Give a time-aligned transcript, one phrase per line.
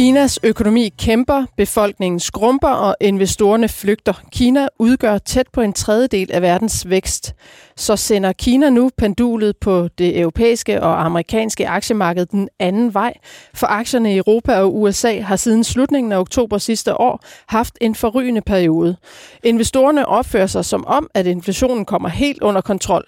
[0.00, 4.22] Kinas økonomi kæmper, befolkningen skrumper og investorerne flygter.
[4.32, 7.34] Kina udgør tæt på en tredjedel af verdens vækst.
[7.76, 13.14] Så sender Kina nu pendulet på det europæiske og amerikanske aktiemarked den anden vej.
[13.54, 17.94] For aktierne i Europa og USA har siden slutningen af oktober sidste år haft en
[17.94, 18.96] forrygende periode.
[19.44, 23.04] Investorerne opfører sig som om, at inflationen kommer helt under kontrol.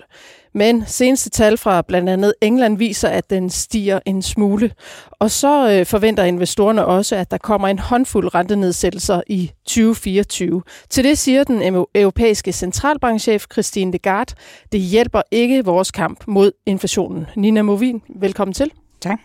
[0.55, 4.71] Men seneste tal fra blandt andet England viser, at den stiger en smule.
[5.11, 10.63] Og så øh, forventer investorerne også, at der kommer en håndfuld rentenedsættelser i 2024.
[10.91, 14.35] Til det siger den europæiske centralbankchef Christine Lagarde,
[14.73, 17.27] det hjælper ikke vores kamp mod inflationen.
[17.37, 18.71] Nina Movin, velkommen til.
[19.01, 19.19] Tak.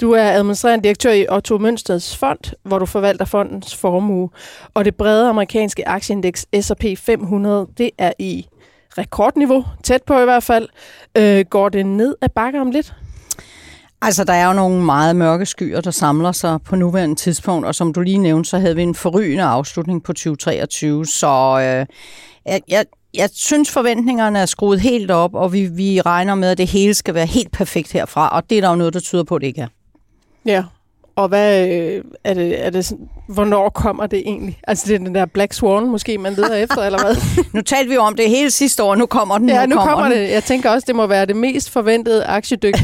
[0.00, 4.30] Du er administrerende direktør i Otto Mønsteds fond, hvor du forvalter fondens formue.
[4.74, 8.46] Og det brede amerikanske aktieindeks S&P 500, det er i
[8.98, 10.68] rekordniveau, tæt på i hvert fald.
[11.16, 12.94] Øh, går det ned ad bakke om lidt?
[14.02, 17.74] Altså, der er jo nogle meget mørke skyer, der samler sig på nuværende tidspunkt, og
[17.74, 21.26] som du lige nævnte, så havde vi en forrygende afslutning på 2023, så
[21.60, 21.86] øh,
[22.52, 26.58] jeg, jeg, jeg synes, forventningerne er skruet helt op, og vi, vi regner med, at
[26.58, 29.24] det hele skal være helt perfekt herfra, og det er der jo noget, der tyder
[29.24, 29.68] på, at det ikke er.
[30.46, 30.64] Ja,
[31.16, 32.92] og hvad øh, er det, er det
[33.28, 34.58] hvornår kommer det egentlig?
[34.66, 37.44] Altså det er den der Black Swan måske, man leder efter, eller hvad?
[37.52, 39.48] nu talte vi jo om det hele sidste år, nu kommer den.
[39.48, 40.30] Ja, nu, nu kommer, kommer det.
[40.30, 42.74] Jeg tænker også, det må være det mest forventede aktiedyk.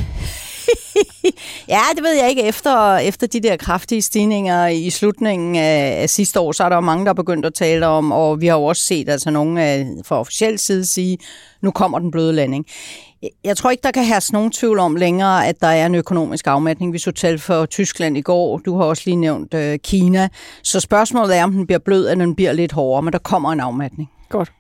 [1.69, 2.42] ja, det ved jeg ikke.
[2.42, 6.77] Efter, efter de der kraftige stigninger i slutningen af, af sidste år, så er der
[6.77, 9.30] jo mange, der er begyndt at tale om, og vi har jo også set altså
[9.30, 11.19] nogle af, fra officiel side sige,
[11.61, 12.67] nu kommer den bløde landing.
[13.44, 16.46] Jeg tror ikke, der kan herske nogen tvivl om længere, at der er en økonomisk
[16.46, 16.92] afmatning.
[16.92, 18.58] Vi så tal for Tyskland i går.
[18.58, 20.28] Du har også lige nævnt øh, Kina.
[20.62, 23.52] Så spørgsmålet er, om den bliver blød, eller den bliver lidt hårdere, men der kommer
[23.52, 24.10] en afmatning.
[24.28, 24.52] Godt.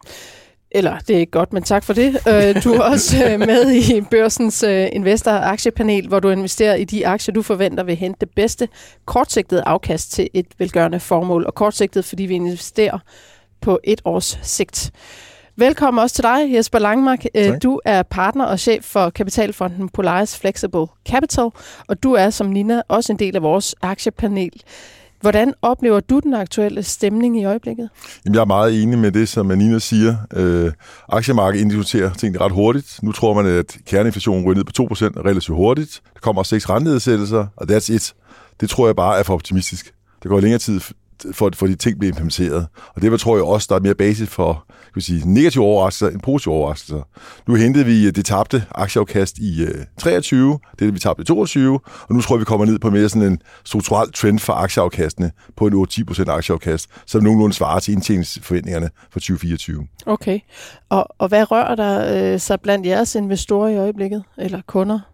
[0.74, 2.08] Eller, det er ikke godt, men tak for det.
[2.28, 7.06] Øh, du er også øh, med i børsens øh, investor-aktiepanel, hvor du investerer i de
[7.06, 8.68] aktier, du forventer vil hente det bedste
[9.04, 11.46] kortsigtede afkast til et velgørende formål.
[11.46, 12.98] Og kortsigtet, fordi vi investerer
[13.60, 14.92] på et års sigt.
[15.56, 17.24] Velkommen også til dig, Jesper Langmark.
[17.34, 17.62] Tak.
[17.62, 21.48] Du er partner og chef for kapitalfonden Polaris Flexible Capital,
[21.88, 24.62] og du er som Nina også en del af vores aktiepanel.
[25.20, 27.90] Hvordan oplever du den aktuelle stemning i øjeblikket?
[28.24, 30.16] Jamen, jeg er meget enig med det, som Nina siger.
[30.32, 30.72] Øh,
[31.08, 32.98] aktiemarkedet indikuterer tingene ret hurtigt.
[33.02, 34.72] Nu tror man, at kerneinflationen ryger ned på
[35.18, 36.00] 2% relativt hurtigt.
[36.14, 38.14] Der kommer seks rentenedsættelser, og that's it.
[38.60, 39.94] Det tror jeg bare er for optimistisk.
[40.22, 40.80] Det går længere tid,
[41.32, 42.66] for, for de ting bliver implementeret.
[42.94, 46.14] Og det tror jeg også, der er mere basis for kan vi sige, negative overraskelser
[46.14, 47.02] end positive overraskelser.
[47.48, 51.22] Nu hentede vi øh, det tabte aktieafkast i øh, 23, det er det, vi tabte
[51.22, 54.38] i 22, og nu tror jeg, vi kommer ned på mere sådan en strukturel trend
[54.38, 59.86] for aktieafkastene på en 8-10% aktieafkast, som nogenlunde svarer til indtjeningsforventningerne for 2024.
[60.06, 60.38] Okay.
[60.88, 65.11] Og, og hvad rører der øh, sig blandt jeres investorer i øjeblikket, eller kunder?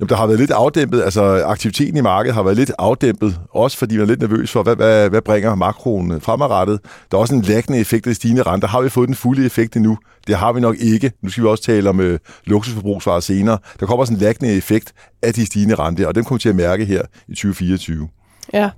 [0.00, 3.78] Jamen, der har været lidt afdæmpet, altså aktiviteten i markedet har været lidt afdæmpet, også
[3.78, 6.80] fordi man er lidt nervøs for, hvad, hvad, hvad bringer makroen fremadrettet.
[7.10, 8.68] Der er også en lækkende effekt af de stigende renter.
[8.68, 9.98] Har vi fået den fulde effekt endnu?
[10.26, 11.12] Det har vi nok ikke.
[11.22, 13.58] Nu skal vi også tale om øh, luksusforbrugsvarer senere.
[13.80, 14.92] Der kommer også en lækkende effekt
[15.22, 18.08] af de stigende renter, og den kommer til at mærke her i 2024.
[18.52, 18.70] Ja,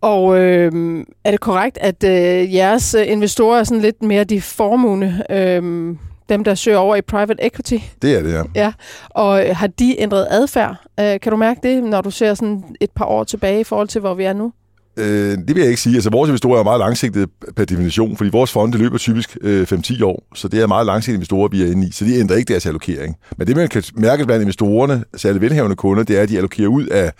[0.00, 5.14] og øh, er det korrekt, at øh, jeres investorer er sådan lidt mere de formue
[5.30, 5.96] øh,
[6.30, 7.76] dem, der søger over i private equity.
[8.02, 8.42] Det er det, ja.
[8.54, 8.72] ja.
[9.10, 10.76] Og øh, har de ændret adfærd?
[11.00, 13.88] Øh, kan du mærke det, når du ser sådan et par år tilbage i forhold
[13.88, 14.52] til, hvor vi er nu?
[14.96, 15.94] Øh, det vil jeg ikke sige.
[15.94, 17.26] Altså, vores investorer er meget langsigtede
[17.56, 21.14] per definition, fordi vores fonde løber typisk øh, 5-10 år, så det er meget langsigtede
[21.14, 23.16] investorer, vi er inde i, så de ændrer ikke deres allokering.
[23.36, 26.68] Men det, man kan mærke blandt investorerne, særligt velhavende kunder, det er, at de allokerer
[26.68, 27.12] ud af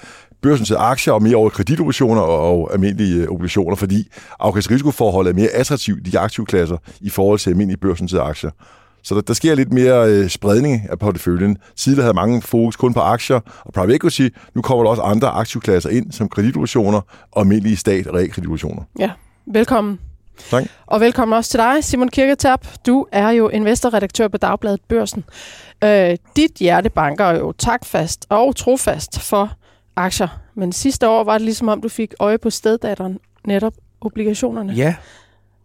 [0.42, 4.08] børsens aktier og mere over kreditobligationer og, og almindelige øh, obligationer, fordi
[4.40, 8.50] afkastrisikoforholdet er mere attraktivt i de aktive klasser i forhold til almindelige børsens aktier.
[9.02, 11.58] Så der, der sker lidt mere øh, spredning af porteføljen.
[11.76, 14.28] Tidligere havde mange fokus kun på aktier og private equity.
[14.54, 17.00] Nu kommer der også andre aktivklasser ind, som kreditobligationer
[17.32, 18.82] og almindelige stat- og realkreditobligationer.
[18.98, 19.10] Ja,
[19.46, 19.98] velkommen.
[20.50, 20.64] Tak.
[20.86, 22.66] Og velkommen også til dig, Simon Kirketab.
[22.86, 25.24] Du er jo investorredaktør på Dagbladet Børsen.
[25.84, 29.52] Øh, dit hjerte banker jo takfast og trofast for
[29.96, 30.28] aktier.
[30.54, 34.72] Men sidste år var det ligesom om, du fik øje på steddatteren, netop obligationerne.
[34.72, 34.94] Ja.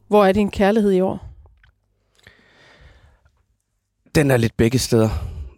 [0.08, 1.35] Hvor er din kærlighed i år?
[4.16, 5.10] Den er lidt begge steder.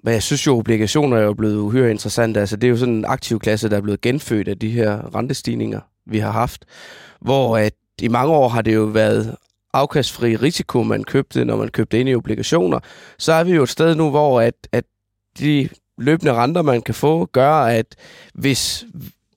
[0.04, 2.40] Men jeg synes jo, obligationer er jo blevet uhyre interessante.
[2.40, 5.16] Altså, det er jo sådan en aktiv klasse, der er blevet genfødt af de her
[5.16, 6.66] rentestigninger, vi har haft.
[7.22, 9.36] Hvor at i mange år har det jo været
[9.74, 12.80] afkastfri risiko, man købte, når man købte ind i obligationer.
[13.18, 14.84] Så er vi jo et sted nu, hvor at, at
[15.40, 17.96] de løbende renter, man kan få, gør, at
[18.34, 18.86] hvis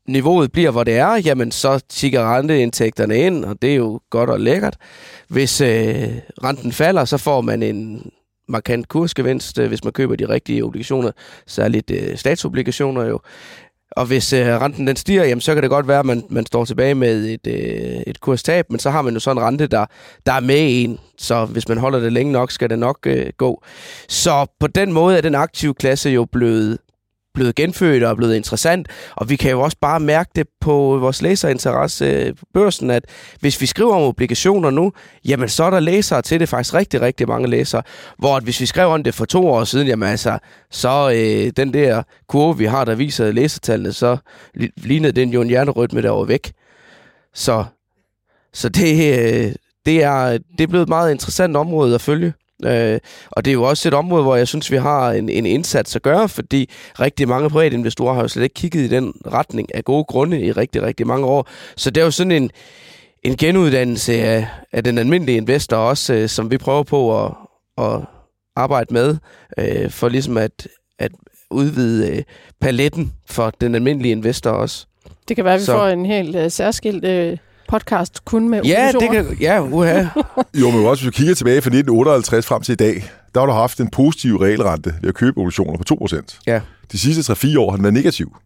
[0.09, 4.31] niveauet bliver, hvor det er, jamen så tigger renteindtægterne ind, og det er jo godt
[4.31, 4.77] og lækkert.
[5.29, 6.09] Hvis øh,
[6.45, 8.11] renten falder, så får man en
[8.51, 11.11] markant kursgevinst, øh, hvis man køber de rigtige obligationer,
[11.47, 13.21] særligt øh, statsobligationer jo.
[13.91, 16.47] og hvis øh, renten den stiger, jamen, så kan det godt være, at man, man
[16.47, 19.67] står tilbage med et, øh, et kurstab, men så har man jo sådan en rente,
[19.67, 19.87] der,
[20.27, 20.99] der er med en.
[21.19, 23.63] Så hvis man holder det længe nok, skal det nok øh, gå.
[24.09, 26.79] Så på den måde er den aktive klasse jo blevet,
[27.35, 28.89] blevet genfødt og blevet interessant.
[29.17, 33.05] Og vi kan jo også bare mærke det på vores læserinteresse på børsen, at
[33.41, 34.93] hvis vi skriver om obligationer nu,
[35.25, 37.83] jamen så er der læsere til det, faktisk rigtig, rigtig mange læsere.
[38.19, 40.39] Hvor at hvis vi skrev om det for to år siden, jamen altså,
[40.71, 44.17] så øh, den der kurve, vi har, der viser læsertallene, så
[44.77, 46.53] lignede den jo en hjerterytme, der var væk.
[47.35, 47.65] Så,
[48.53, 49.53] så det, øh,
[49.87, 52.33] det, er, det er blevet et meget interessant område at følge.
[52.65, 55.47] Øh, og det er jo også et område, hvor jeg synes, vi har en, en
[55.47, 56.71] indsats at gøre, fordi
[57.01, 60.41] rigtig mange private investorer har jo slet ikke kigget i den retning af gode grunde
[60.41, 61.49] i rigtig, rigtig mange år.
[61.77, 62.51] Så det er jo sådan en,
[63.23, 67.33] en genuddannelse af, af den almindelige investor også, øh, som vi prøver på at,
[67.79, 68.01] at
[68.57, 69.17] arbejde med,
[69.59, 70.69] øh, for ligesom at,
[70.99, 71.13] at
[71.51, 72.23] udvide øh,
[72.61, 74.87] paletten for den almindelige investor også.
[75.29, 75.73] Det kan være, at vi Så.
[75.73, 77.39] får en helt øh, særskilt øh,
[77.71, 80.05] podcast kun med Ja, det kan, ja, uha.
[80.61, 83.47] jo, men også hvis du kigger tilbage fra 1958 frem til i dag, der har
[83.47, 86.41] du haft en positiv regelrente ved at købe obligationer på 2%.
[86.47, 86.61] Ja.
[86.93, 88.37] De sidste 3-4 år har den været negativ.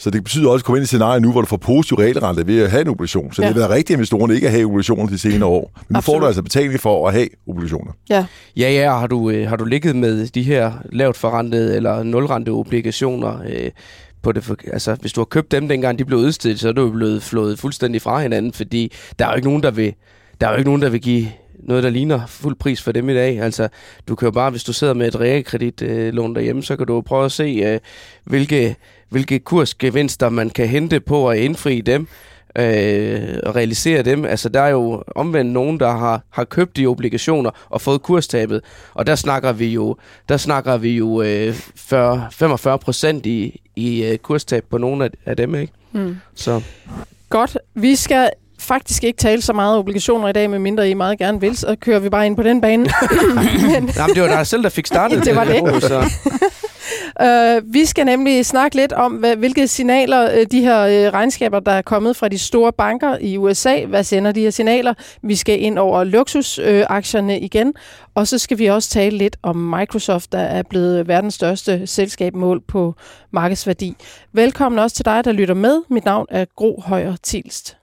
[0.00, 1.96] Så det betyder også at komme ind i et scenarie nu, hvor du får positiv
[1.96, 3.32] regelrente ved at have en obligation.
[3.32, 3.48] Så ja.
[3.48, 5.72] det vil være rigtigt investorerne ikke at have obligationer de senere år.
[5.74, 6.04] Men nu Absolut.
[6.04, 7.92] får du altså betaling for at have obligationer.
[8.10, 8.26] Ja,
[8.56, 12.50] ja, ja har, du, øh, har du ligget med de her lavt forrentede eller nulrente
[12.50, 13.70] obligationer øh,
[14.22, 14.50] på det.
[14.72, 17.58] Altså, hvis du har købt dem, dengang de blev udstedt, så er du blevet flået
[17.58, 19.94] fuldstændig fra hinanden, fordi der er jo ikke nogen, der vil,
[20.40, 21.28] der er jo ikke nogen, der vil give
[21.58, 23.40] noget, der ligner fuld pris for dem i dag.
[23.40, 23.68] Altså,
[24.08, 27.24] du kan jo bare, hvis du sidder med et realkreditlån derhjemme, så kan du prøve
[27.24, 27.80] at se, øh,
[28.24, 28.76] hvilke,
[29.08, 32.08] hvilke kursgevinster man kan hente på at indfri dem
[32.58, 34.24] øh, og realisere dem.
[34.24, 38.60] Altså, der er jo omvendt nogen, der har, har købt de obligationer og fået kurstabet,
[38.94, 39.96] og der snakker vi jo,
[40.28, 45.10] der snakker vi jo øh, 40, 45 procent i, i øh, kurstab på nogle af,
[45.26, 45.72] af dem, ikke?
[45.92, 46.16] Mm.
[46.34, 46.62] Så.
[47.28, 47.58] Godt.
[47.74, 51.56] Vi skal faktisk ikke tale så meget obligationer i dag, medmindre I meget gerne vil,
[51.56, 52.82] så kører vi bare ind på den bane.
[52.82, 52.92] men...
[53.96, 55.36] Jamen, det var dig selv, der fik startet det.
[55.36, 55.82] var det.
[55.82, 56.10] Så.
[57.22, 61.60] Uh, vi skal nemlig snakke lidt om, hvad, hvilke signaler uh, de her uh, regnskaber,
[61.60, 64.94] der er kommet fra de store banker i USA, hvad sender de her signaler?
[65.22, 67.74] Vi skal ind over luksusaktierne uh, igen,
[68.14, 72.34] og så skal vi også tale lidt om Microsoft, der er blevet verdens største selskab
[72.34, 72.94] mål på
[73.30, 73.94] markedsværdi.
[74.32, 75.82] Velkommen også til dig, der lytter med.
[75.90, 77.79] Mit navn er Gro Højer Tilst.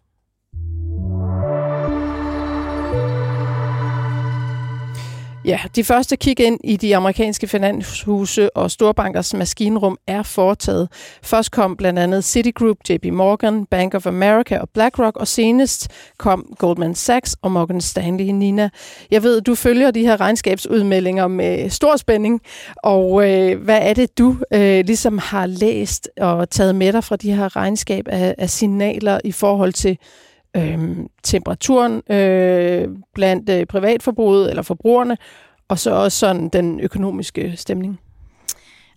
[5.48, 10.90] Ja, de første kig ind i de amerikanske finanshuse og storbankers maskinrum er foretaget.
[11.24, 16.56] Først kom blandt andet Citigroup, JP Morgan, Bank of America og BlackRock, og senest kom
[16.58, 18.26] Goldman Sachs og Morgan Stanley.
[18.26, 18.70] Nina,
[19.12, 22.42] jeg ved, du følger de her regnskabsudmeldinger med stor spænding,
[22.76, 27.16] og øh, hvad er det, du øh, ligesom har læst og taget med dig fra
[27.16, 29.98] de her regnskab af, af signaler i forhold til
[30.58, 35.18] øh, temperaturen øh, blandt øh, privatforbruget eller forbrugerne,
[35.68, 38.00] og så også sådan den økonomiske stemning?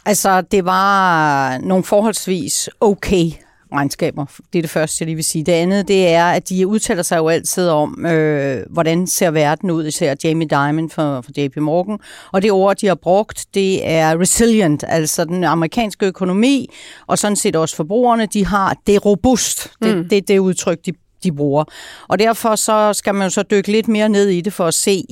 [0.07, 3.31] Altså, det var nogle forholdsvis okay
[3.73, 4.25] regnskaber.
[4.53, 5.45] Det er det første, jeg lige vil sige.
[5.45, 9.71] Det andet, det er, at de udtaler sig jo altid om, øh, hvordan ser verden
[9.71, 11.99] ud, især Jamie Dimon for, for JP Morgan.
[12.33, 16.69] Og det ord, de har brugt, det er resilient, altså den amerikanske økonomi,
[17.07, 19.71] og sådan set også forbrugerne, de har det robust.
[19.83, 20.09] Det, mm.
[20.09, 20.93] det er det udtryk, de
[21.25, 21.65] de bruger.
[22.09, 24.75] Og derfor så skal man jo så dykke lidt mere ned i det for at
[24.75, 25.05] se,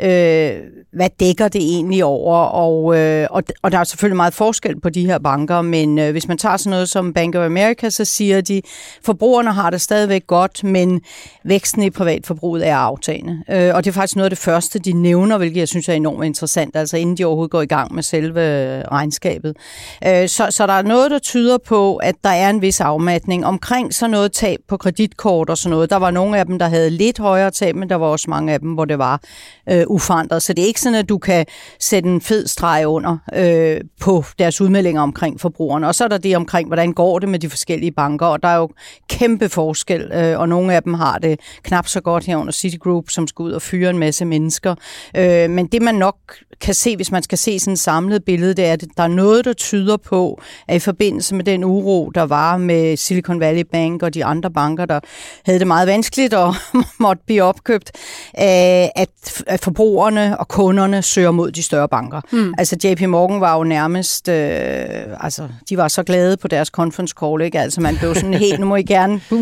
[0.00, 0.52] øh,
[0.92, 2.36] hvad dækker det egentlig over.
[2.36, 6.10] Og, øh, og, og der er selvfølgelig meget forskel på de her banker, men øh,
[6.10, 8.62] hvis man tager sådan noget som Bank of America, så siger de,
[9.04, 11.00] forbrugerne har det stadigvæk godt, men
[11.44, 13.42] væksten i privatforbruget er aftagende.
[13.50, 15.92] Øh, og det er faktisk noget af det første, de nævner, hvilket jeg synes er
[15.92, 19.56] enormt interessant, altså inden de overhovedet går i gang med selve øh, regnskabet.
[20.06, 23.46] Øh, så, så der er noget, der tyder på, at der er en vis afmatning
[23.46, 25.90] omkring sådan noget tab på kreditkort og sådan noget.
[25.90, 28.52] Der var nogle af dem, der havde lidt højere tab, men der var også mange
[28.52, 29.20] af dem, hvor det var
[29.70, 30.42] øh, uforandret.
[30.42, 31.46] Så det er ikke sådan, at du kan
[31.80, 35.86] sætte en fed streg under øh, på deres udmeldinger omkring forbrugerne.
[35.86, 38.48] Og så er der det omkring, hvordan går det med de forskellige banker, og der
[38.48, 38.68] er jo
[39.08, 43.10] kæmpe forskel, øh, og nogle af dem har det knap så godt her under Citigroup,
[43.10, 44.74] som skal ud og fyre en masse mennesker.
[45.16, 46.16] Øh, men det man nok
[46.60, 49.08] kan se, hvis man skal se sådan et samlet billede, det er, at der er
[49.08, 53.64] noget, der tyder på, at i forbindelse med den uro, der var med Silicon Valley
[53.72, 55.00] Bank og de andre banker, der
[55.44, 56.54] havde det meget vanskeligt og
[57.00, 57.90] måtte blive opkøbt,
[58.38, 58.44] øh,
[58.96, 59.08] at,
[59.62, 62.20] forbrugerne og kunderne søger mod de større banker.
[62.32, 62.54] Mm.
[62.58, 64.64] Altså JP Morgan var jo nærmest, øh,
[65.20, 67.60] altså de var så glade på deres conference call, ikke?
[67.60, 69.40] Altså man blev sådan helt, nu må I gerne, uh,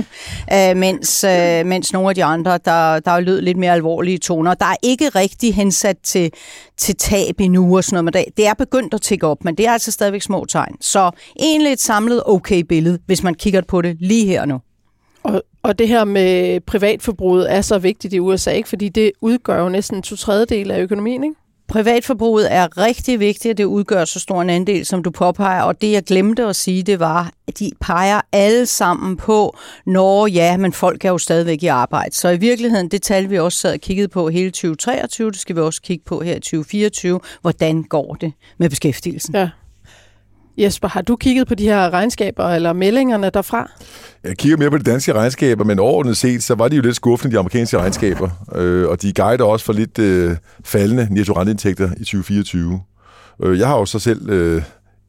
[0.52, 4.54] øh, mens, øh, mens nogle af de andre, der, der lød lidt mere alvorlige toner.
[4.54, 6.30] Der er ikke rigtig hensat til,
[6.76, 9.72] til tab endnu og sådan noget, det er begyndt at tække op, men det er
[9.72, 10.74] altså stadigvæk små tegn.
[10.80, 14.60] Så egentlig et samlet okay billede, hvis man kigger på det lige her nu.
[15.28, 18.68] Og, og det her med privatforbruget er så vigtigt i USA, ikke?
[18.68, 21.36] fordi det udgør jo næsten to tredjedel af økonomien, ikke?
[21.68, 25.62] Privatforbruget er rigtig vigtigt, at det udgør så stor en andel, som du påpeger.
[25.62, 29.56] Og det, jeg glemte at sige, det var, at de peger alle sammen på,
[29.86, 32.14] når ja, men folk er jo stadigvæk i arbejde.
[32.14, 35.56] Så i virkeligheden, det tal, vi også sad og kiggede på hele 2023, det skal
[35.56, 37.20] vi også kigge på her i 2024.
[37.40, 39.34] Hvordan går det med beskæftigelsen?
[39.34, 39.48] Ja.
[40.58, 43.70] Jesper, har du kigget på de her regnskaber eller meldingerne derfra?
[44.24, 46.96] Jeg kigger mere på de danske regnskaber, men overordnet set, så var de jo lidt
[46.96, 48.30] skuffende, de amerikanske regnskaber.
[48.54, 52.80] Øh, og de guider også for lidt øh, faldende netto-renteindtægter i 2024.
[53.42, 54.62] Øh, jeg har jo så selv øh,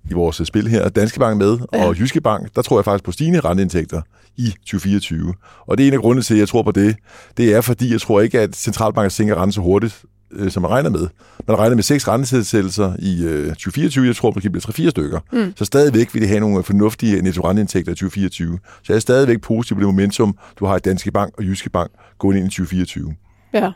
[0.10, 1.86] i vores spil her Danske Bank med, ja.
[1.86, 4.02] og Jyske Bank, der tror jeg faktisk på stigende renteindtægter
[4.38, 5.34] i 2024.
[5.68, 6.96] Og det er en af grundene til, at jeg tror på det.
[7.38, 10.72] Det er, fordi jeg tror ikke, at centralbanken sænker renten så hurtigt, øh, som man
[10.72, 11.08] regner med.
[11.48, 14.08] Man regner med seks rentesættelser i øh, 2024.
[14.08, 15.20] Jeg tror, det bliver 3-4 stykker.
[15.32, 15.54] Mm.
[15.56, 18.60] Så stadigvæk vil det have nogle fornuftige netto-renteindtægter i 2024.
[18.64, 21.70] Så jeg er stadigvæk positiv på det momentum, du har i Danske Bank og Jyske
[21.70, 23.14] Bank gående ind i 2024.
[23.54, 23.72] Ja.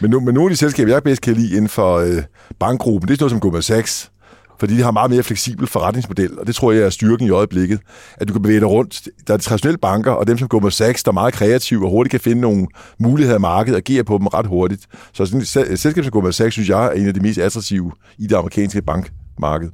[0.00, 2.22] Men, nu, men nogle af de selskaber, jeg bedst kan lide inden for øh,
[2.58, 4.11] bankgruppen, det er sådan noget som Goldman Sachs,
[4.62, 7.80] fordi de har meget mere fleksibel forretningsmodel, og det tror jeg er styrken i øjeblikket,
[8.16, 9.08] at du kan bevæge dig rundt.
[9.26, 11.84] Der er de traditionelle banker, og dem som går med Sachs, der er meget kreative
[11.84, 12.66] og hurtigt kan finde nogle
[12.98, 14.86] muligheder i markedet og agere på dem ret hurtigt.
[15.12, 17.92] Så sådan et selskab som Goldman Sachs, synes jeg, er en af de mest attraktive
[18.18, 19.70] i det amerikanske bankmarked.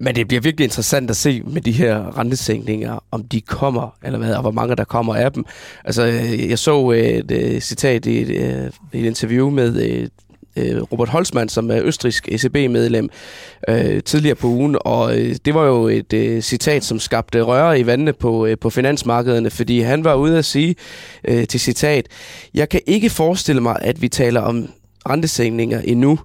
[0.00, 4.18] Men det bliver virkelig interessant at se med de her rentesænkninger, om de kommer, eller
[4.18, 5.44] hvad, og hvor mange der kommer af dem.
[5.84, 8.30] Altså, øh, jeg så øh, et, et citat i et,
[8.92, 10.08] et interview med
[10.60, 13.08] øh, Robert Holzmann, som er østrisk ECB-medlem
[13.68, 17.80] øh, tidligere på ugen, og øh, det var jo et øh, citat, som skabte røre
[17.80, 20.74] i vandene på, øh, på finansmarkederne, fordi han var ude at sige
[21.24, 22.06] øh, til citat,
[22.54, 24.68] jeg kan ikke forestille mig, at vi taler om
[25.08, 26.18] rentesænkninger endnu.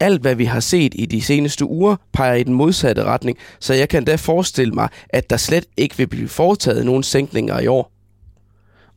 [0.00, 3.74] Alt, hvad vi har set i de seneste uger, peger i den modsatte retning, så
[3.74, 7.66] jeg kan da forestille mig, at der slet ikke vil blive foretaget nogen sænkninger i
[7.66, 7.99] år.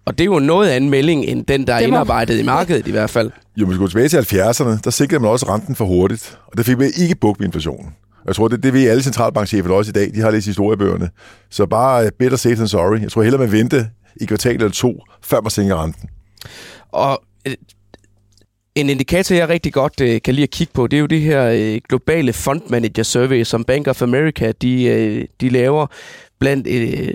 [0.05, 2.91] Og det er jo noget anden melding, end den, der er indarbejdet i markedet i
[2.91, 3.31] hvert fald.
[3.57, 6.57] Jo, hvis vi går tilbage til 70'erne, der sikrede man også renten for hurtigt, og
[6.57, 7.93] det fik man ikke bukt med inflationen.
[8.27, 10.12] Jeg tror, det, det ved alle centralbankchefer også i dag.
[10.15, 11.10] De har læst historiebøgerne.
[11.50, 13.01] Så bare better safe than sorry.
[13.01, 13.89] Jeg tror hellere, man vente
[14.22, 16.10] i kvartal eller to, før man sænker renten.
[16.91, 17.53] Og øh,
[18.75, 21.22] en indikator, jeg rigtig godt øh, kan lide at kigge på, det er jo det
[21.22, 25.88] her øh, globale fund manager survey, som Bank of America de, øh, de laver
[26.39, 27.13] blandt øh,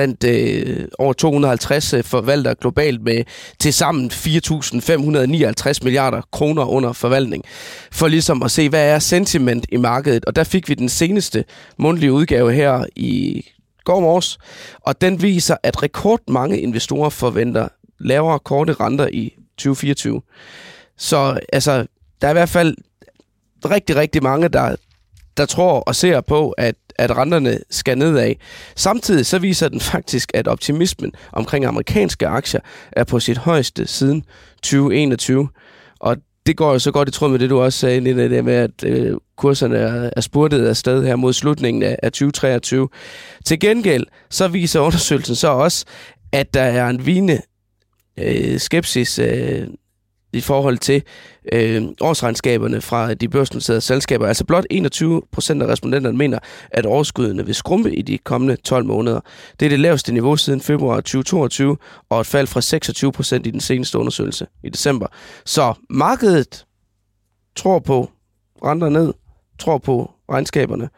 [0.00, 3.24] blandt øh, over 250 øh, forvaltere globalt med
[3.58, 7.44] til sammen 4.559 milliarder kroner under forvaltning,
[7.92, 10.24] for ligesom at se, hvad er sentiment i markedet.
[10.24, 11.44] Og der fik vi den seneste
[11.78, 13.44] mundtlige udgave her i
[13.84, 14.38] går morges,
[14.80, 20.22] og den viser, at rekordmange investorer forventer lavere korte renter i 2024.
[20.96, 21.86] Så altså,
[22.20, 22.76] der er i hvert fald
[23.64, 24.76] rigtig, rigtig mange, der,
[25.36, 28.34] der tror og ser på, at at renterne skal nedad.
[28.76, 32.60] Samtidig så viser den faktisk, at optimismen omkring amerikanske aktier
[32.92, 34.24] er på sit højeste siden
[34.62, 35.48] 2021.
[36.00, 36.16] Og
[36.46, 38.54] det går jo så godt i tråd med det, du også sagde, Nina, det med,
[38.54, 42.88] at øh, kurserne er, er spurtet af sted her mod slutningen af, af 2023.
[43.46, 45.84] Til gengæld, så viser undersøgelsen så også,
[46.32, 47.40] at der er en vigende
[48.18, 49.66] øh, skepsis øh,
[50.32, 51.02] i forhold til
[51.52, 54.26] øh, årsregnskaberne fra de børsnoterede selskaber.
[54.26, 56.38] Altså blot 21 procent af respondenterne mener,
[56.70, 59.20] at overskuddene vil skrumpe i de kommende 12 måneder.
[59.60, 61.76] Det er det laveste niveau siden februar 2022,
[62.10, 65.06] og et fald fra 26 procent i den seneste undersøgelse i december.
[65.44, 66.64] Så markedet
[67.56, 68.10] tror på
[68.64, 69.12] renter ned,
[69.58, 70.88] tror på regnskaberne,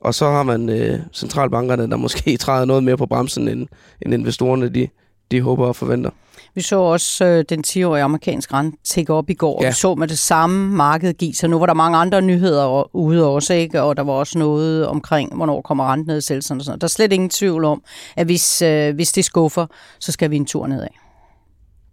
[0.00, 3.66] og så har man øh, centralbankerne, der måske træder noget mere på bremsen, end,
[4.02, 4.88] end investorerne de,
[5.30, 6.10] de håber og forventer.
[6.54, 9.66] Vi så også øh, den 10-årige amerikanske rente tække op i går, ja.
[9.66, 11.50] og vi så med det samme marked give sig.
[11.50, 13.82] Nu var der mange andre nyheder ude også, ikke?
[13.82, 17.30] og der var også noget omkring, hvornår kommer rentenedsættelsen og sådan Der er slet ingen
[17.30, 17.82] tvivl om,
[18.16, 19.66] at hvis, øh, hvis det skuffer,
[20.00, 20.88] så skal vi en tur nedad.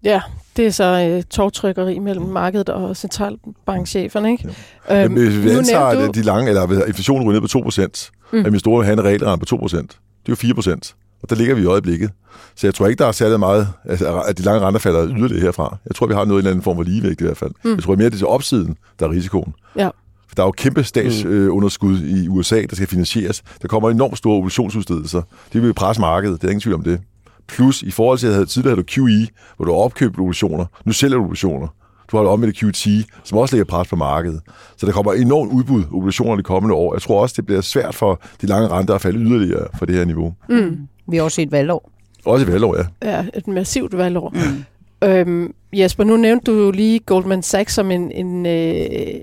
[0.04, 0.22] Ja,
[0.58, 4.50] det er så øh, tårtrykkeri mellem markedet og centralbankcheferne, ikke?
[4.90, 5.04] Ja.
[5.04, 6.00] Øhm, hvis vi antager, du...
[6.00, 8.46] at de lange, eller inflationen ryger ned på 2%, mm.
[8.46, 9.78] at vi store en realrente på 2%,
[10.26, 11.05] det er jo 4%.
[11.26, 12.12] Og der ligger vi i øjeblikket.
[12.56, 15.42] Så jeg tror ikke, der er særlig meget, altså, at de lange renter falder yderligere
[15.42, 15.78] herfra.
[15.86, 17.52] Jeg tror, vi har noget i en eller anden form for ligevægt i hvert fald.
[17.64, 17.72] Mm.
[17.72, 19.54] Jeg tror mere, det er opsiden, der er risikoen.
[19.76, 19.88] Ja.
[20.28, 22.24] For der er jo kæmpe statsunderskud mm.
[22.24, 23.44] i USA, der skal finansieres.
[23.62, 25.22] Der kommer enormt store obligationsudstedelser.
[25.54, 27.00] Det vil presse markedet, det er ingen tvivl om det.
[27.48, 29.28] Plus i forhold til, at havde, tidligere havde du QE,
[29.58, 30.66] hvor du har opkøbt obligationer.
[30.86, 31.68] Nu sælger du obligationer.
[32.12, 32.88] Du har det omvendt QT,
[33.24, 34.42] som også lægger pres på markedet.
[34.78, 36.94] Så der kommer enormt udbud obligationer de kommende år.
[36.94, 39.96] Jeg tror også, det bliver svært for de lange renter at falde yderligere for det
[39.96, 40.34] her niveau.
[40.50, 40.78] Mm.
[41.08, 41.92] Vi har også et valgår.
[42.26, 43.12] Også et valgår, ja.
[43.12, 44.30] Ja, et massivt valgår.
[44.30, 44.66] Mm.
[45.08, 48.52] Øhm, Jesper, nu nævnte du lige Goldman Sachs som en, en, øh,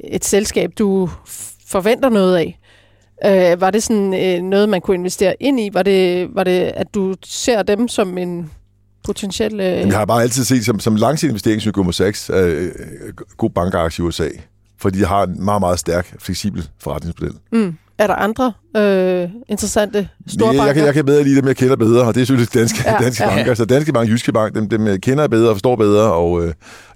[0.04, 1.10] et selskab, du
[1.66, 2.58] forventer noget af.
[3.26, 5.70] Øh, var det sådan øh, noget, man kunne investere ind i?
[5.72, 8.50] Var det, var det, at du ser dem som en
[9.04, 9.60] potentiel...
[9.60, 9.66] Øh...
[9.66, 12.72] Jeg har bare altid set som, som langsigtet investering, som Goldman Sachs øh,
[13.36, 14.28] god bankaktie i USA.
[14.78, 17.34] Fordi de har en meget, meget stærk, fleksibel forretningsmodel.
[17.52, 17.76] Mm.
[18.02, 20.64] Er der andre øh, interessante store banker?
[20.64, 22.78] Jeg, kan, jeg kan bedre lide dem, jeg kender bedre, og det er selvfølgelig danske,
[22.86, 23.34] Ja, danske ja.
[23.36, 23.54] banker.
[23.54, 26.52] Så Danske Bank, Jyske Bank, dem, dem kender jeg bedre og forstår bedre, og øh,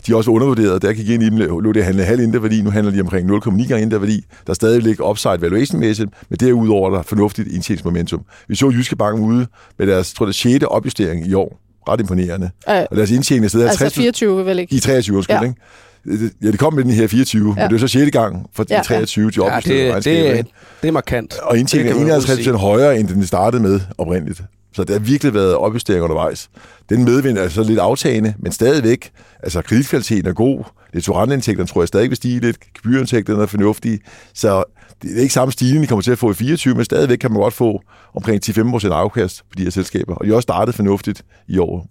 [0.07, 0.83] de er også undervurderet.
[0.83, 3.69] Der gik ind i dem, lå det handle halv indre nu handler de omkring 0,9
[3.69, 4.25] gange indre værdi.
[4.47, 8.21] Der er stadig ligger upside valuation-mæssigt, men derudover er der fornuftigt indtjeningsmomentum.
[8.49, 9.47] Vi så Jyske Bank ude
[9.79, 10.65] med deres, tror jeg, 6.
[10.65, 11.59] opjustering i år.
[11.89, 12.51] Ret imponerende.
[12.71, 14.75] Øh, Og deres indtjening er stedet altså 50 24 vel ikke?
[14.75, 15.43] i 23, undskyld, ja.
[15.43, 15.55] ikke?
[16.07, 17.63] Det- Ja, det kom med den her 24, ja.
[17.63, 18.11] men det er så 6.
[18.11, 18.83] gang for Ja, ja.
[18.83, 20.51] 23 til Ja, det, det, ikke?
[20.83, 21.35] det er markant.
[21.43, 22.57] Og indtjeningen Det er man roligt 51 sige.
[22.57, 24.43] højere, end den startede med oprindeligt.
[24.75, 26.49] Så der har virkelig været opjusteringer undervejs.
[26.89, 29.11] Den medvind er så lidt aftagende, men stadigvæk,
[29.43, 30.65] altså kreditkvaliteten er god.
[30.95, 32.57] Netto-renteindtægterne tror jeg stadig vil stige lidt.
[32.75, 33.99] Gebyrindtægterne er fornuftige.
[34.35, 34.65] Så
[35.03, 37.31] det er ikke samme stigning, de kommer til at få i 24, men stadigvæk kan
[37.33, 37.81] man godt få
[38.15, 40.15] omkring 10-15% afkast på de her selskaber.
[40.15, 41.87] Og de har også startet fornuftigt i år.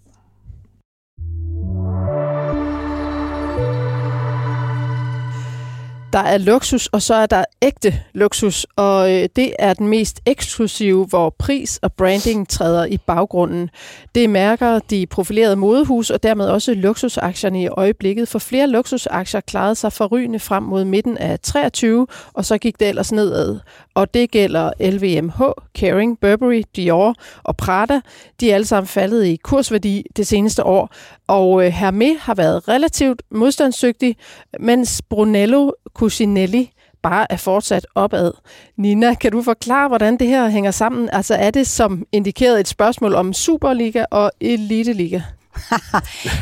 [6.16, 10.20] Der er luksus, og så er der ægte luksus, og øh, det er den mest
[10.26, 13.70] eksklusive, hvor pris og branding træder i baggrunden.
[14.14, 19.74] Det mærker de profilerede modehus og dermed også luksusaktierne i øjeblikket, for flere luksusaktier klarede
[19.74, 23.58] sig forrygende frem mod midten af 23, og så gik det ellers nedad.
[23.94, 25.42] Og det gælder LVMH,
[25.78, 28.00] Caring, Burberry, Dior og Prada.
[28.40, 30.90] De er alle sammen faldet i kursværdi det seneste år,
[31.26, 34.16] og øh, Hermé har været relativt modstandsdygtig,
[34.60, 35.70] mens Brunello
[36.06, 36.70] Puccinelli
[37.02, 38.32] bare er fortsat opad.
[38.78, 41.08] Nina, kan du forklare, hvordan det her hænger sammen?
[41.12, 45.20] Altså er det som indikeret et spørgsmål om Superliga og Eliteliga?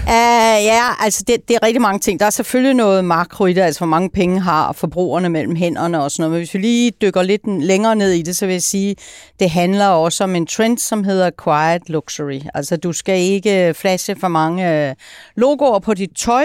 [0.07, 2.21] Uh, ja, altså det, det er rigtig mange ting.
[2.21, 6.03] Der er selvfølgelig noget makro i det, altså hvor mange penge har forbrugerne mellem hænderne
[6.03, 6.31] og sådan noget.
[6.31, 8.97] Men hvis vi lige dykker lidt længere ned i det, så vil jeg sige,
[9.41, 12.41] det handler også om en trend, som hedder quiet luxury.
[12.55, 14.95] Altså du skal ikke flashe for mange øh,
[15.37, 16.45] logoer på dit tøj.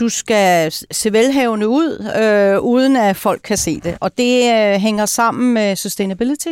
[0.00, 3.98] Du skal se velhavende ud, øh, uden at folk kan se det.
[4.00, 6.48] Og det øh, hænger sammen med sustainability.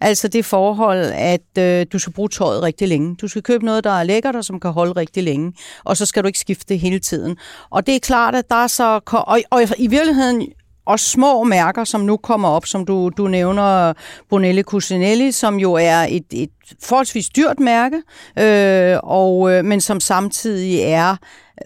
[0.00, 3.16] Altså det forhold, at øh, du skal bruge tøjet rigtig længe.
[3.16, 5.52] Du skal købe noget, der er lækkert og som kan holde rigtig længe.
[5.84, 7.36] Og så skal du ikke skifte det hele tiden.
[7.70, 9.00] Og det er klart, at der er så...
[9.12, 10.48] Og, og i virkeligheden
[10.86, 13.92] og små mærker, som nu kommer op, som du, du nævner
[14.28, 16.50] Brunelli Cucinelli, som jo er et, et
[16.82, 18.02] forholdsvis dyrt mærke,
[18.38, 21.16] øh, og, øh, men som samtidig er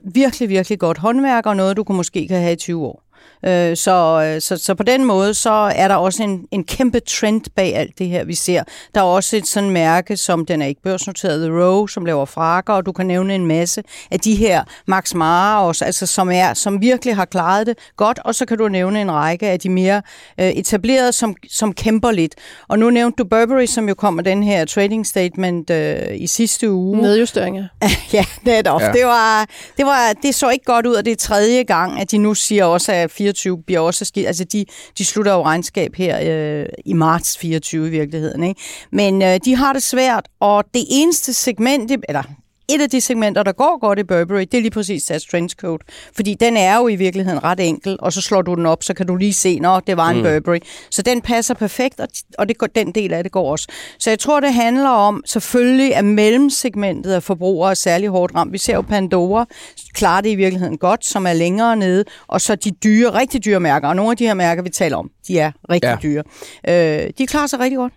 [0.04, 3.05] virkelig, virkelig godt håndværk, og noget, du kan måske kan have i 20 år.
[3.44, 7.42] Øh, så, så, så på den måde, så er der også en, en kæmpe trend
[7.56, 8.62] bag alt det her, vi ser.
[8.94, 12.24] Der er også et sådan mærke, som den er ikke børsnoteret, The Row, som laver
[12.24, 16.30] frakker, og du kan nævne en masse af de her Max Mara også, altså som,
[16.30, 19.60] er, som virkelig har klaret det godt, og så kan du nævne en række af
[19.60, 20.02] de mere
[20.40, 22.34] øh, etablerede, som, som kæmper lidt.
[22.68, 26.26] Og nu nævnte du Burberry, som jo kom med den her trading statement øh, i
[26.26, 27.02] sidste uge.
[27.02, 27.68] Nedjusteringer.
[28.12, 28.80] Ja, netop.
[28.80, 28.86] Ja.
[28.86, 28.92] Ja.
[28.92, 29.46] Det, var,
[29.76, 32.34] det, var, det så ikke godt ud, og det er tredje gang, at de nu
[32.34, 34.26] siger også, at 24 bliver også skidt.
[34.26, 34.64] Altså, de,
[34.98, 38.44] de slutter jo regnskab her øh, i marts 24 i virkeligheden.
[38.44, 38.60] Ikke?
[38.92, 42.22] Men øh, de har det svært, og det eneste segment, det- eller
[42.68, 45.80] et af de segmenter, der går godt i Burberry, det er lige præcis deres trenchcoat.
[46.16, 48.94] Fordi den er jo i virkeligheden ret enkel, og så slår du den op, så
[48.94, 50.22] kan du lige se, når det var en mm.
[50.22, 50.58] Burberry.
[50.90, 53.68] Så den passer perfekt, og, og det går, den del af det går også.
[53.98, 58.52] Så jeg tror, det handler om, selvfølgelig at mellemsegmentet af forbrugere er særlig hårdt ramt.
[58.52, 59.46] Vi ser jo Pandora
[59.94, 63.60] klarer det i virkeligheden godt, som er længere nede, og så de dyre, rigtig dyre
[63.60, 65.90] mærker, og nogle af de her mærker, vi taler om, de er rigtig Ja.
[65.90, 65.96] ja.
[66.02, 67.04] dyre.
[67.04, 67.92] Øh, de klarer sig rigtig godt.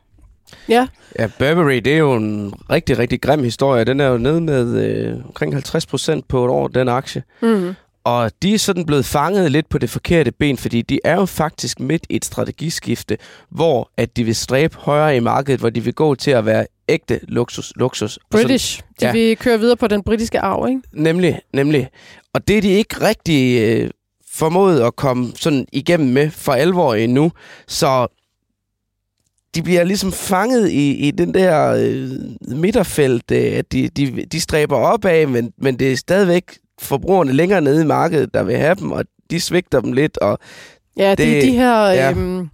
[0.69, 0.87] Ja,
[1.19, 3.83] Ja, Burberry, det er jo en rigtig, rigtig grim historie.
[3.83, 7.23] Den er jo nede med øh, omkring 50 procent på et år, den aktie.
[7.41, 7.73] mm.
[8.03, 11.25] Og de er sådan blevet fanget lidt på det forkerte ben, fordi de er jo
[11.25, 13.17] faktisk midt i et strategiskifte,
[13.49, 16.65] hvor at de vil stræbe højere i markedet, hvor de vil gå til at være
[16.89, 17.73] ægte luksus.
[17.75, 18.17] luksus.
[18.17, 18.81] Og sådan- British.
[18.99, 19.11] De Ja.
[19.11, 20.81] vil køre videre på den britiske arv, ikke?
[20.93, 21.89] Nemlig, nemlig.
[22.33, 23.89] Og det er de ikke rigtig øh,
[24.33, 27.31] formået at komme sådan igennem med for alvor endnu.
[27.67, 28.07] Så
[29.55, 32.09] de bliver ligesom fanget i, i den der øh,
[32.57, 36.43] midterfelt, øh, at de, de, de stræber opad, men, men det er stadigvæk
[36.81, 40.39] forbrugerne længere nede i markedet, der vil have dem, og de svigter dem lidt, og
[40.97, 41.85] Ja, det, det er de her...
[41.85, 42.11] Ja.
[42.11, 42.49] Øhm,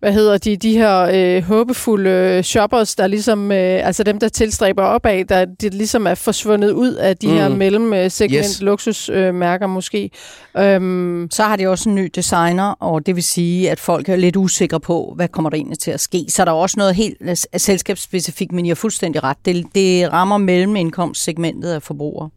[0.00, 4.82] hvad hedder de, de her øh, håbefulde shoppers, der ligesom, øh, altså dem, der tilstræber
[4.82, 7.32] opad, der de ligesom er forsvundet ud af de mm.
[7.32, 8.62] her mellemsegment yes.
[8.62, 10.10] luksusmærker øh, måske.
[10.58, 11.28] Øhm.
[11.30, 14.36] Så har de også en ny designer, og det vil sige, at folk er lidt
[14.36, 16.24] usikre på, hvad kommer der egentlig til at ske.
[16.28, 19.36] Så der er også noget helt selskabsspecifikt, men jeg har fuldstændig ret.
[19.44, 22.30] Det, det rammer mellemindkomstsegmentet af forbrugere.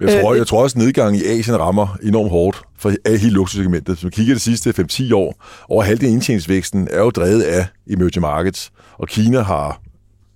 [0.00, 3.30] Jeg tror, øh, jeg tror også, at nedgangen i Asien rammer enormt hårdt for hele
[3.30, 3.94] luksussegmentet.
[3.94, 7.66] Hvis man kigger de sidste 5-10 år, over halvdelen af indtjeningsvæksten er jo drevet af
[7.90, 9.80] emerging markets, og Kina har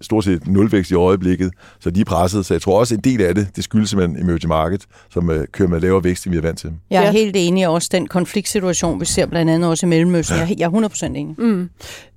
[0.00, 2.46] stort set nulvækst i øjeblikket, så de er presset.
[2.46, 5.46] Så jeg tror også, en del af det, det skyldes simpelthen emerging market, som øh,
[5.52, 6.72] kører med lavere vækst, end vi er vant til.
[6.90, 7.12] Jeg er ja.
[7.12, 10.36] helt enig også den konfliktsituation, vi ser blandt andet også i Mellemøsten.
[10.36, 10.48] Ja.
[10.58, 11.34] Jeg er 100% enig.
[11.38, 11.70] Mm.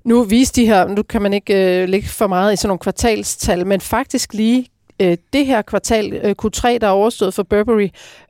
[0.04, 2.78] Nu viste de her, nu kan man ikke øh, lægge for meget i sådan nogle
[2.78, 4.66] kvartalstal, men faktisk lige
[5.02, 7.88] øh, det her kvartal, øh, Q3, der er overstået for Burberry,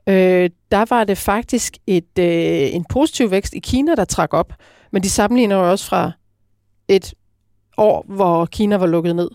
[0.09, 4.53] øh, der var det faktisk et, øh, en positiv vækst i Kina, der trak op.
[4.91, 6.11] Men de sammenligner jo også fra
[6.87, 7.13] et
[7.77, 9.29] år, hvor Kina var lukket ned.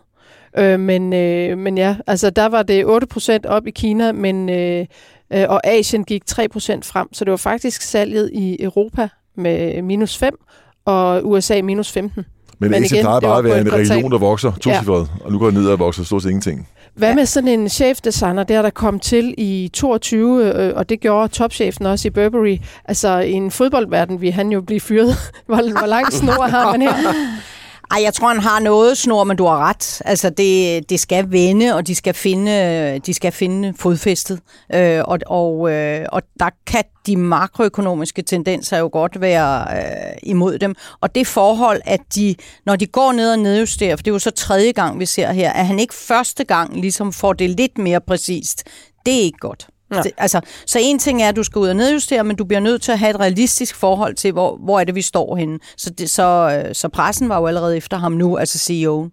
[0.58, 4.86] Øh, men, øh, men ja, altså der var det 8% op i Kina, men, øh,
[5.32, 7.14] øh, og Asien gik 3% frem.
[7.14, 10.36] Så det var faktisk salget i Europa med minus 5
[10.84, 12.24] og USA minus 15.
[12.58, 14.80] Men, men Asien plejer bare at være en region, der vokser to ja.
[15.24, 16.68] og nu går det ned og vokser stort set ingenting.
[16.94, 21.28] Hvad med sådan en chefdesigner, der der kom til i 22, øh, og det gjorde
[21.28, 22.58] topchefen også i Burberry.
[22.84, 25.14] Altså i en fodboldverden vil han jo blive fyret.
[25.46, 26.92] hvor, hvor lang snor har man her?
[27.90, 30.02] Ej, jeg tror, han har noget snor, men du har ret.
[30.04, 34.40] Altså, det, det skal vende, og de skal finde, de skal finde fodfæstet.
[34.74, 40.58] Øh, og, og, øh, og der kan de makroøkonomiske tendenser jo godt være øh, imod
[40.58, 40.74] dem.
[41.00, 42.34] Og det forhold, at de,
[42.66, 45.32] når de går ned og nedjusterer, for det er jo så tredje gang, vi ser
[45.32, 48.64] her, at han ikke første gang ligesom får det lidt mere præcist,
[49.06, 49.68] det er ikke godt.
[49.94, 50.02] Ja.
[50.02, 52.60] Det, altså, så en ting er, at du skal ud og nedjustere, men du bliver
[52.60, 55.58] nødt til at have et realistisk forhold til, hvor, hvor er det, vi står henne.
[55.76, 59.10] Så, det, så, øh, så pressen var jo allerede efter ham nu, altså CEO'en.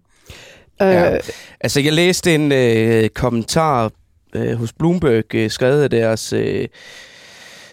[0.80, 1.14] Ja.
[1.14, 1.20] Øh,
[1.60, 3.90] altså, jeg læste en øh, kommentar
[4.34, 6.32] øh, hos Bloomberg, øh, skrevet af deres...
[6.32, 6.68] Øh,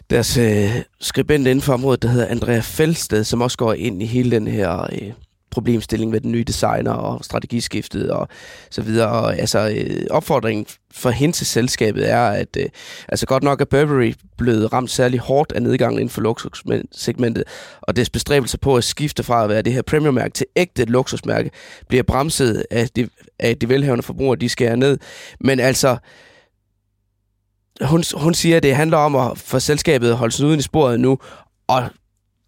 [0.10, 0.70] deres øh,
[1.02, 4.48] skribent inden for området, der hedder Andrea Fælsted, som også går ind i hele den
[4.48, 5.12] her øh,
[5.56, 8.28] problemstilling med den nye designer og strategiskiftet og
[8.72, 9.10] så videre.
[9.10, 12.66] Og, altså, øh, opfordringen for hen til selskabet er, at øh,
[13.08, 17.44] altså godt nok er Burberry blevet ramt særlig hårdt af nedgangen inden for luksussegmentet,
[17.82, 21.52] og dets bestræbelser på at skifte fra at være det her premiummærke til ægte luksusmærke,
[21.88, 24.98] bliver bremset af de, af de velhavende forbrugere, de skærer ned.
[25.40, 25.98] Men altså,
[27.82, 30.64] hun, hun siger, at det handler om at få selskabet at holde sig uden i
[30.64, 31.18] sporet nu,
[31.68, 31.84] og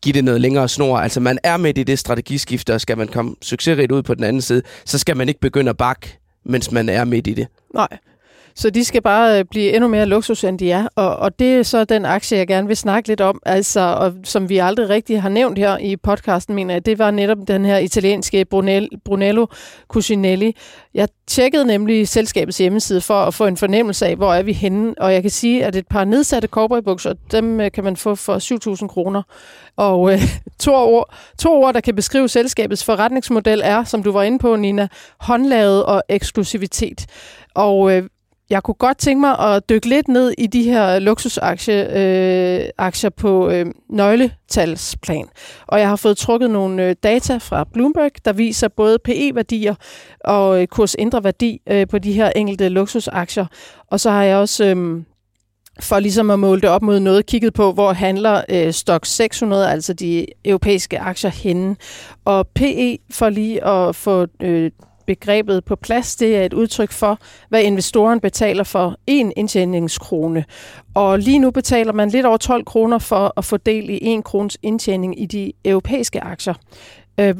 [0.01, 0.97] give det noget længere snor.
[0.97, 4.23] Altså man er midt i det strategiskifte, og skal man komme succesrigt ud på den
[4.23, 7.47] anden side, så skal man ikke begynde at bakke, mens man er midt i det.
[7.73, 7.87] Nej.
[8.57, 10.87] Så de skal bare øh, blive endnu mere luksus, end de er.
[10.95, 14.13] Og, og det er så den aktie, jeg gerne vil snakke lidt om, altså, og
[14.23, 17.65] som vi aldrig rigtig har nævnt her i podcasten, mener jeg, det var netop den
[17.65, 18.45] her italienske
[19.05, 19.45] Brunello
[19.87, 20.55] Cucinelli.
[20.93, 24.93] Jeg tjekkede nemlig selskabets hjemmeside for at få en fornemmelse af, hvor er vi henne,
[24.97, 28.79] og jeg kan sige, at et par nedsatte cowboybukser, dem øh, kan man få for
[28.81, 29.21] 7.000 kroner.
[29.75, 30.21] Og øh,
[30.59, 34.55] to, ord, to ord, der kan beskrive selskabets forretningsmodel er, som du var inde på,
[34.55, 34.87] Nina,
[35.19, 37.05] håndlavet og eksklusivitet.
[37.55, 38.03] Og øh,
[38.49, 43.09] jeg kunne godt tænke mig at dykke lidt ned i de her luksusaktier øh, aktier
[43.09, 45.27] på øh, nøgletalsplan.
[45.67, 49.75] Og jeg har fået trukket nogle øh, data fra Bloomberg, der viser både PE-værdier
[50.19, 53.45] og øh, kursindre værdi øh, på de her enkelte luksusaktier.
[53.91, 54.65] Og så har jeg også...
[54.65, 55.03] Øh,
[55.81, 59.69] for ligesom at måle det op mod noget, kigget på, hvor handler øh, Stock 600,
[59.69, 61.75] altså de europæiske aktier, henne.
[62.25, 64.71] Og PE, for lige at få øh,
[65.07, 70.45] begrebet på plads, det er et udtryk for, hvad investoren betaler for en indtjeningskrone.
[70.93, 74.23] Og lige nu betaler man lidt over 12 kroner for at få del i en
[74.23, 76.53] krones indtjening i de europæiske aktier.
[77.19, 77.35] Øh,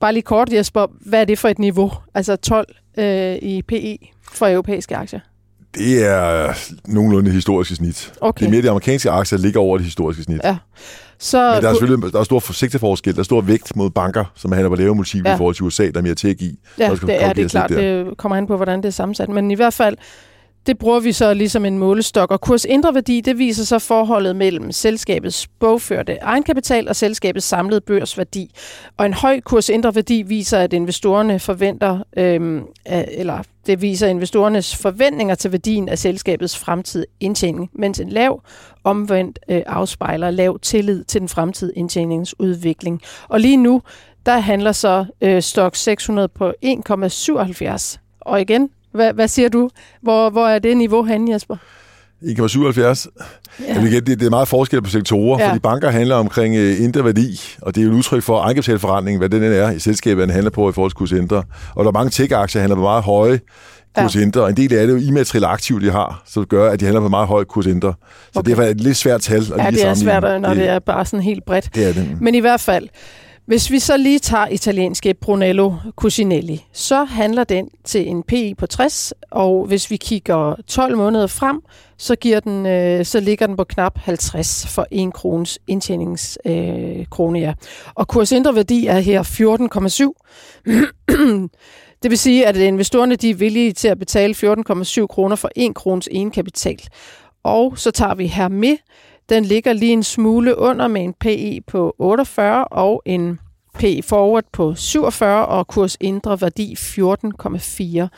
[0.00, 1.92] bare lige kort, Jesper, hvad er det for et niveau?
[2.14, 3.98] Altså 12 øh, i PE
[4.32, 5.20] for europæiske aktier?
[5.74, 6.52] Det er
[6.84, 8.12] nogenlunde historiske snit.
[8.20, 8.40] Okay.
[8.40, 10.40] Det er mere de amerikanske aktier, ligger over det historiske snit.
[10.44, 10.56] Ja.
[11.20, 14.24] Så Men der er selvfølgelig der er stor forsigtighedsforskel, der er stor vægt mod banker,
[14.34, 15.34] som handler på lave multiple ja.
[15.34, 16.58] i forhold til USA, der er mere tech i.
[16.78, 17.70] Ja, det er det klart.
[17.70, 19.28] Det kommer an på, hvordan det er sammensat.
[19.28, 19.96] Men i hvert fald,
[20.68, 24.36] det bruger vi så ligesom en målestok, og kurs indre værdi, det viser så forholdet
[24.36, 28.50] mellem selskabets bogførte egenkapital og selskabets samlede børsværdi.
[28.96, 34.76] Og en høj kurs indre værdi viser, at investorerne forventer, øhm, eller det viser investorernes
[34.76, 38.42] forventninger til værdien af selskabets fremtidige indtjening, mens en lav
[38.84, 43.00] omvendt øh, afspejler lav tillid til den fremtidige indtjeningsudvikling.
[43.28, 43.82] Og lige nu,
[44.26, 47.98] der handler så øh, stok 600 på 1,77.
[48.20, 49.70] Og igen, hvad, hvad siger du?
[50.02, 51.56] Hvor, hvor er det niveau henne, Jesper?
[52.22, 53.06] 1,77.
[53.68, 53.80] Ja.
[53.80, 55.48] Det, det er meget forskel på sektorer, ja.
[55.48, 59.18] fordi banker handler omkring uh, indre værdi, og det er jo et udtryk for egenkapitalforretningen,
[59.18, 61.42] hvad den er i selskabet, den handler på i forhold til kursindre.
[61.74, 63.40] Og der er mange tech-aktier, handler på meget høje
[63.96, 66.70] kursindre, og en del af det er jo immaterielle aktiv, de har, så det gør,
[66.70, 67.94] at de handler på meget høje kursindre.
[68.32, 68.50] Så okay.
[68.50, 70.78] det er et lidt svært tal at Ja, det er svært, når det, det er
[70.78, 71.74] bare sådan helt bredt.
[71.74, 72.20] Det er det.
[72.20, 72.88] Men i hvert fald,
[73.48, 78.66] hvis vi så lige tager italienske Brunello Cucinelli, så handler den til en PI på
[78.66, 81.62] 60, og hvis vi kigger 12 måneder frem,
[81.96, 87.38] så, giver den, øh, så ligger den på knap 50 for 1 krones indtjeningskrone.
[87.38, 87.54] Øh, ja.
[87.94, 91.08] Og kursindre værdi er her 14,7.
[92.02, 95.74] Det vil sige, at investorerne de er villige til at betale 14,7 kroner for 1
[95.74, 96.80] krones egenkapital.
[97.42, 98.76] Og så tager vi her med
[99.28, 103.38] den ligger lige en smule under med en PE på 48 og en
[103.74, 108.08] PE forward på 47 og kurs indre værdi 14,4.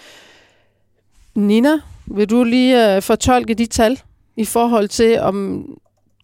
[1.34, 4.00] Nina, vil du lige uh, fortolke de tal
[4.36, 5.66] i forhold til, om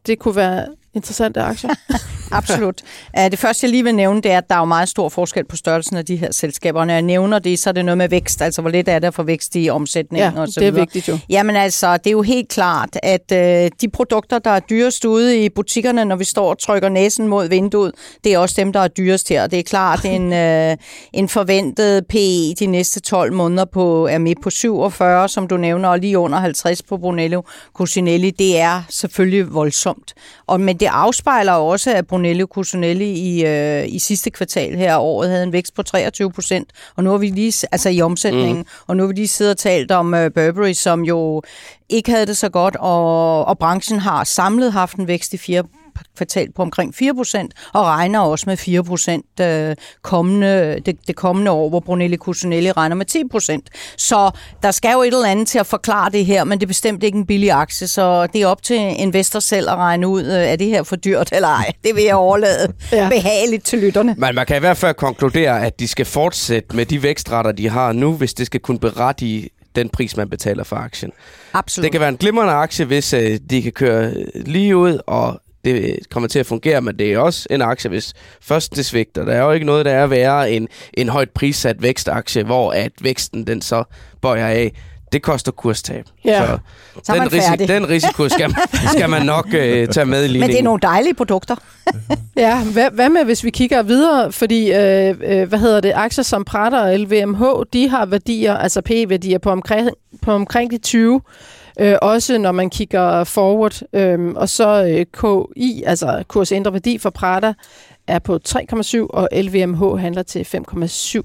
[0.06, 1.70] det kunne være interessante aktier?
[2.38, 2.82] Absolut.
[3.16, 5.44] Det første, jeg lige vil nævne, det er, at der er jo meget stor forskel
[5.44, 6.84] på størrelsen af de her selskaber.
[6.84, 8.42] Når jeg nævner det, så er det noget med vækst.
[8.42, 10.82] Altså, hvor lidt er der for vækst i omsætningen ja, og så det er videre.
[10.82, 11.18] vigtigt jo.
[11.28, 15.44] Jamen altså, det er jo helt klart, at øh, de produkter, der er dyrest ude
[15.44, 17.92] i butikkerne, når vi står og trykker næsen mod vinduet,
[18.24, 19.46] det er også dem, der er dyrest her.
[19.46, 20.76] Det er klart, en, øh,
[21.12, 25.88] en forventet PE de næste 12 måneder på, er med på 47, som du nævner,
[25.88, 27.42] og lige under 50 på Brunello
[27.74, 28.30] Cucinelli.
[28.30, 30.14] Det er selvfølgelig voldsomt.
[30.46, 35.30] Og, men det afspejler også, at Brunello Cucinelli i, øh, i sidste kvartal her året
[35.30, 38.64] havde en vækst på 23 procent, og nu har vi lige, altså i omsætningen, mm.
[38.86, 41.42] og nu har vi lige siddet og talt om uh, Burberry, som jo
[41.88, 45.62] ikke havde det så godt, og, og branchen har samlet haft en vækst i 4
[46.16, 48.58] kvartal på omkring 4%, og regner også med
[49.38, 53.06] 4% øh, kommende, det, det kommende år, hvor Brunelli Cucinelli regner med
[53.70, 53.96] 10%.
[53.96, 54.30] Så
[54.62, 57.02] der skal jo et eller andet til at forklare det her, men det er bestemt
[57.02, 60.32] ikke en billig aktie, så det er op til investor selv at regne ud, øh,
[60.32, 61.72] er det her for dyrt eller ej.
[61.84, 63.08] Det vil jeg overlade ja.
[63.08, 64.14] behageligt til lytterne.
[64.18, 67.68] Men man kan i hvert fald konkludere, at de skal fortsætte med de vækstretter, de
[67.68, 71.12] har nu, hvis det skal kunne berettige den pris, man betaler for aktien.
[71.52, 71.84] Absolut.
[71.84, 75.98] Det kan være en glimrende aktie, hvis øh, de kan køre lige ud og det
[76.10, 79.24] kommer til at fungere, men det er også en aktie, hvis først det svigter.
[79.24, 82.92] Der er jo ikke noget, der er værre end en højt prissat vækstaktie, hvor at
[83.00, 83.84] væksten den så
[84.22, 84.72] bøjer af
[85.12, 86.04] det koster kurstab.
[86.24, 86.46] Ja.
[86.46, 86.58] Så,
[87.02, 88.54] så den, risi- den risiko skal,
[88.96, 90.40] skal man nok øh, tage med i ligningen.
[90.40, 91.56] Men det er nogle dejlige produkter.
[92.36, 94.32] ja, hvad, hvad med hvis vi kigger videre?
[94.32, 98.80] Fordi, øh, øh, hvad hedder det, aktier som Prater og LVMH, de har værdier, altså
[98.80, 99.90] P-værdier på omkring,
[100.22, 101.20] på omkring de 20.
[101.80, 103.82] Øh, også når man kigger forward.
[103.92, 107.54] Øh, og så øh, KI, altså kurs ændre værdi for Prada,
[108.06, 111.20] er på 3,7, og LVMH handler til 5,7.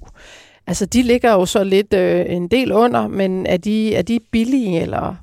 [0.68, 4.20] Altså, de ligger jo så lidt øh, en del under, men er de, er de
[4.32, 5.16] billige, eller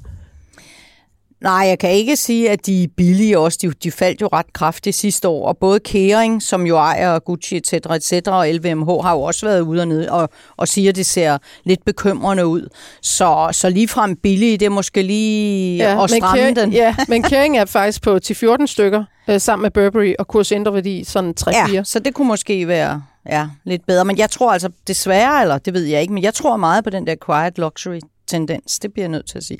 [1.40, 3.58] Nej, jeg kan ikke sige, at de er billige også.
[3.62, 7.56] De, de faldt jo ret kraftigt sidste år, og både Kering, som jo ejer Gucci
[7.56, 10.96] etc., etc., og LVMH har jo også været ude og, nede og, og siger, at
[10.96, 12.68] det ser lidt bekymrende ud.
[13.02, 16.72] Så, så ligefrem billige, det er måske lige ja, at stramme Kering, den.
[16.72, 20.52] Ja, men Kering er faktisk på til 14 stykker, øh, sammen med Burberry og kurs
[20.52, 21.72] værdi sådan 3-4.
[21.72, 24.04] Ja, så det kunne måske være ja, lidt bedre.
[24.04, 26.90] Men jeg tror altså desværre, eller det ved jeg ikke, men jeg tror meget på
[26.90, 28.78] den der quiet luxury tendens.
[28.78, 29.58] Det bliver jeg nødt til at sige.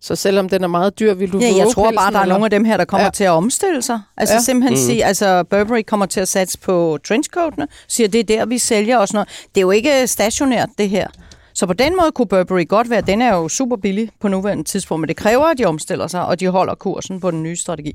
[0.00, 2.44] Så selvom den er meget dyr, vil du Ja, jeg tror bare, der er nogle
[2.44, 3.10] af dem her, der kommer ja.
[3.10, 4.00] til at omstille sig.
[4.16, 4.40] Altså ja.
[4.40, 4.86] simpelthen mm.
[4.86, 8.98] sige, altså Burberry kommer til at satse på trenchcoatene, siger, det er der, vi sælger
[8.98, 9.28] og sådan noget.
[9.54, 11.06] Det er jo ikke stationært, det her.
[11.54, 14.64] Så på den måde kunne Burberry godt være, den er jo super billig på nuværende
[14.64, 17.56] tidspunkt, men det kræver, at de omstiller sig, og de holder kursen på den nye
[17.56, 17.92] strategi.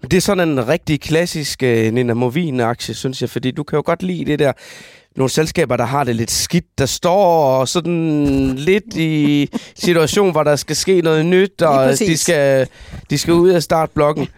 [0.00, 3.76] Men det er sådan en rigtig klassisk uh, Nina Movin-aktie, synes jeg, fordi du kan
[3.76, 4.52] jo godt lide det der
[5.16, 10.56] nogle selskaber, der har det lidt skidt, der står sådan lidt i situation, hvor der
[10.56, 12.68] skal ske noget nyt, og de skal,
[13.10, 14.28] de skal ud og starte blokken.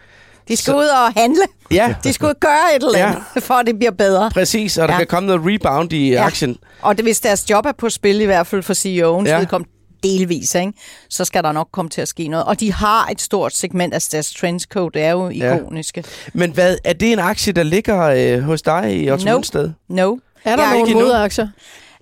[0.47, 1.41] De skal så, ud og handle.
[1.71, 1.95] Ja.
[2.03, 3.39] De skal gøre et eller andet, ja.
[3.39, 4.31] for at det bliver bedre.
[4.33, 4.97] Præcis, og der ja.
[4.97, 6.25] kan komme noget rebound i ja.
[6.25, 6.57] aktien.
[6.81, 9.45] Og det, hvis deres job er på spil, i hvert fald for CEO'en, ja.
[9.45, 9.65] kom
[10.03, 10.73] delvis, ikke?
[11.09, 12.45] så skal der nok komme til at ske noget.
[12.45, 16.03] Og de har et stort segment af deres trendscode, det er jo ikoniske.
[16.05, 16.29] Ja.
[16.33, 19.41] Men hvad, er det en aktie, der ligger øh, hos dig i Otto no.
[19.87, 20.17] No.
[20.45, 21.47] Er der nogle modaktier?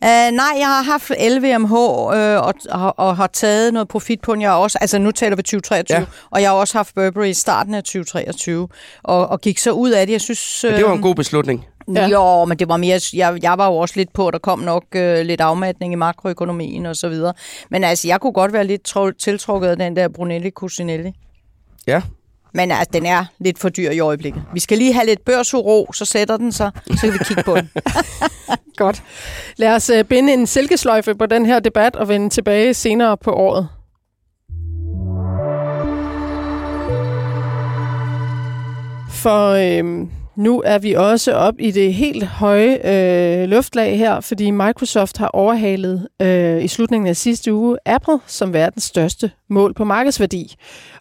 [0.02, 4.22] Uh, nej, jeg har haft LVMH uh, øh, og, og, og har taget noget profit
[4.22, 4.42] på den.
[4.42, 6.06] Jeg også, altså nu taler vi 2023, ja.
[6.30, 8.68] og jeg har også haft Burberry i starten af 2023,
[9.04, 10.14] og, og gik så ud af det.
[10.14, 11.66] Jeg synes, uh, det var en god beslutning.
[11.96, 12.08] Ja.
[12.08, 14.60] Jo, men det var mere, jeg, jeg var jo også lidt på, at der kom
[14.60, 17.34] nok uh, lidt afmatning i makroøkonomien og så videre.
[17.70, 21.12] Men altså, jeg kunne godt være lidt tiltrukket af den der Brunelli Cucinelli.
[21.88, 22.02] Ja,
[22.58, 24.44] men altså, den er lidt for dyr i øjeblikket.
[24.54, 27.56] Vi skal lige have lidt børsuro, så sætter den sig, så kan vi kigge på
[27.56, 27.70] den.
[28.78, 29.04] Godt.
[29.58, 33.32] Lad os øh, binde en silkesløjfe på den her debat og vende tilbage senere på
[33.32, 33.70] året.
[39.12, 44.52] For øhm, nu er vi også op i det helt høje øh, luftlag her, fordi
[44.52, 49.84] Microsoft har overhalet øh, i slutningen af sidste uge Apple som verdens største mål på
[49.84, 50.56] markedsværdi.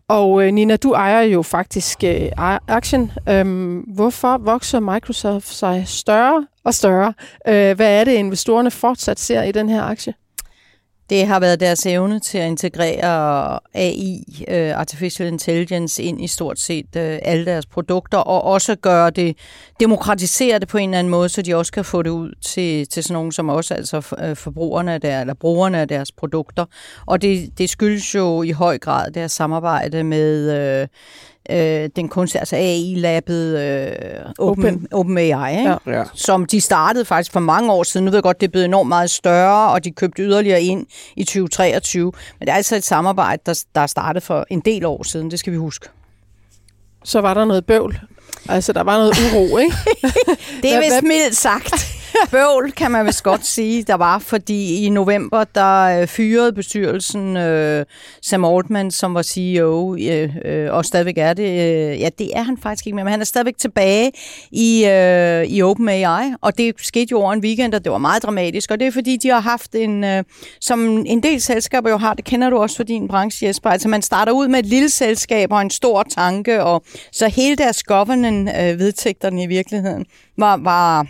[0.09, 2.29] Og øh, Nina, du ejer jo faktisk øh,
[2.69, 3.13] aktien.
[3.29, 7.15] Øhm, hvorfor vokser Microsoft sig større og større?
[7.49, 10.15] Øh, hvad er det, investorerne fortsat ser i den her aktie?
[11.11, 16.59] Det har været deres evne til at integrere AI, øh, Artificial Intelligence, ind i stort
[16.59, 19.37] set øh, alle deres produkter, og også gøre det,
[19.81, 22.89] demokratisere det på en eller anden måde, så de også kan få det ud til,
[22.89, 26.65] til sådan nogen som også, altså øh, forbrugerne der, eller brugerne af deres produkter.
[27.07, 30.89] Og det, det skyldes jo i høj grad deres samarbejde med øh,
[31.51, 34.89] øh, den kunstige, altså AI-labbet øh, Open, Open.
[34.93, 35.77] OpenAI, ikke?
[35.87, 36.05] Ja.
[36.15, 38.05] som de startede faktisk for mange år siden.
[38.05, 40.87] Nu ved jeg godt, det er blevet enormt meget større, og de købte yderligere ind
[41.17, 42.13] i 2023.
[42.39, 45.39] Men det er altså et samarbejde, der, der startede for en del år siden, det
[45.39, 45.89] skal vi huske.
[47.05, 48.01] Så var der noget bøvl.
[48.49, 49.77] Altså, der var noget uro, ikke?
[50.63, 51.96] det er vist mildt sagt.
[52.31, 57.37] bøvl, kan man vist godt sige, der var, fordi i november, der øh, fyrede bestyrelsen
[57.37, 57.85] øh,
[58.23, 61.45] Sam Altman, som var CEO, øh, øh, og stadigvæk er det.
[61.45, 64.13] Øh, ja, det er han faktisk ikke mere, men han er stadigvæk tilbage
[64.51, 68.23] i, øh, i OpenAI, og det skete jo over en weekend, og det var meget
[68.23, 70.25] dramatisk, og det er fordi, de har haft en, øh,
[70.61, 73.89] som en del selskaber jo har, det kender du også for din branche, Jesper, altså
[73.89, 77.83] man starter ud med et lille selskab og en stor tanke, og så hele deres
[77.83, 80.05] governance-vedtægterne øh, i virkeligheden
[80.37, 81.07] var, var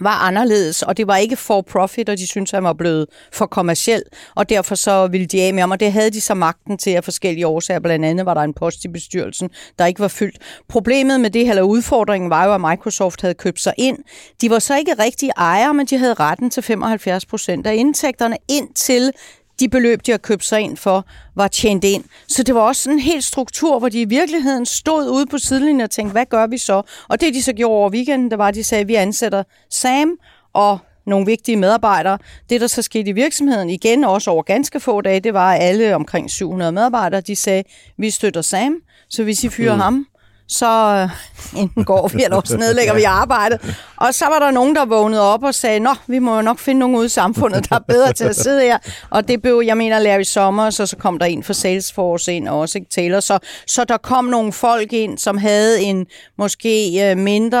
[0.00, 3.46] var anderledes, og det var ikke for profit, og de syntes, han var blevet for
[3.46, 4.02] kommersiel,
[4.34, 6.90] og derfor så ville de af med ham, og det havde de så magten til
[6.90, 7.80] af forskellige årsager.
[7.80, 10.38] Blandt andet var der en post i bestyrelsen, der ikke var fyldt.
[10.68, 13.98] Problemet med det, eller udfordringen, var jo, at Microsoft havde købt sig ind.
[14.40, 18.36] De var så ikke rigtige ejere, men de havde retten til 75 procent af indtægterne
[18.48, 19.12] indtil
[19.60, 22.04] de beløb, de har købt sig ind for, var tjent ind.
[22.28, 25.38] Så det var også sådan en helt struktur, hvor de i virkeligheden stod ude på
[25.38, 26.82] sidelinjen og tænkte, hvad gør vi så?
[27.08, 29.42] Og det, de så gjorde over weekenden, det var, at de sagde, at vi ansætter
[29.70, 30.16] Sam
[30.52, 32.18] og nogle vigtige medarbejdere.
[32.50, 35.62] Det, der så skete i virksomheden, igen også over ganske få dage, det var, at
[35.62, 37.64] alle omkring 700 medarbejdere, de sagde,
[37.98, 38.76] vi støtter Sam,
[39.08, 39.80] så hvis I fyrer mm.
[39.80, 40.06] ham,
[40.50, 41.08] så
[41.56, 43.76] øh, enten går vi, eller også nedlægger vi arbejdet.
[43.96, 46.58] Og så var der nogen, der vågnede op og sagde, nå, vi må jo nok
[46.58, 48.78] finde nogen ude i samfundet, der er bedre til at sidde her.
[49.10, 52.48] Og det blev, jeg mener, Larry Sommer, så, så kom der en fra Salesforce ind,
[52.48, 53.20] og også ikke Taylor.
[53.20, 56.06] Så, så der kom nogle folk ind, som havde en
[56.38, 57.58] måske øh, mindre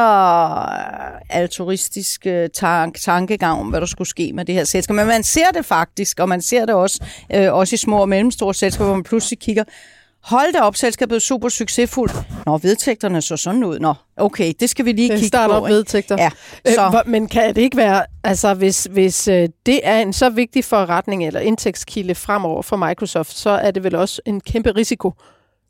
[0.62, 4.96] øh, altruistisk øh, tank, tankegang om, hvad der skulle ske med det her selskab.
[4.96, 8.08] Men man ser det faktisk, og man ser det også, øh, også i små og
[8.08, 9.64] mellemstore selskaber, hvor man pludselig kigger,
[10.22, 12.14] Hold da op, selskabet er super succesfuldt.
[12.46, 13.78] Nå, vedtægterne så sådan ud.
[13.78, 15.52] Nå, okay, det skal vi lige kigge på.
[15.52, 16.16] op vedtægter.
[16.18, 16.30] Ja,
[16.66, 17.02] øh, så.
[17.06, 20.64] Øh, men kan det ikke være, altså hvis, hvis øh, det er en så vigtig
[20.64, 25.12] forretning eller indtægtskilde fremover for Microsoft, så er det vel også en kæmpe risiko,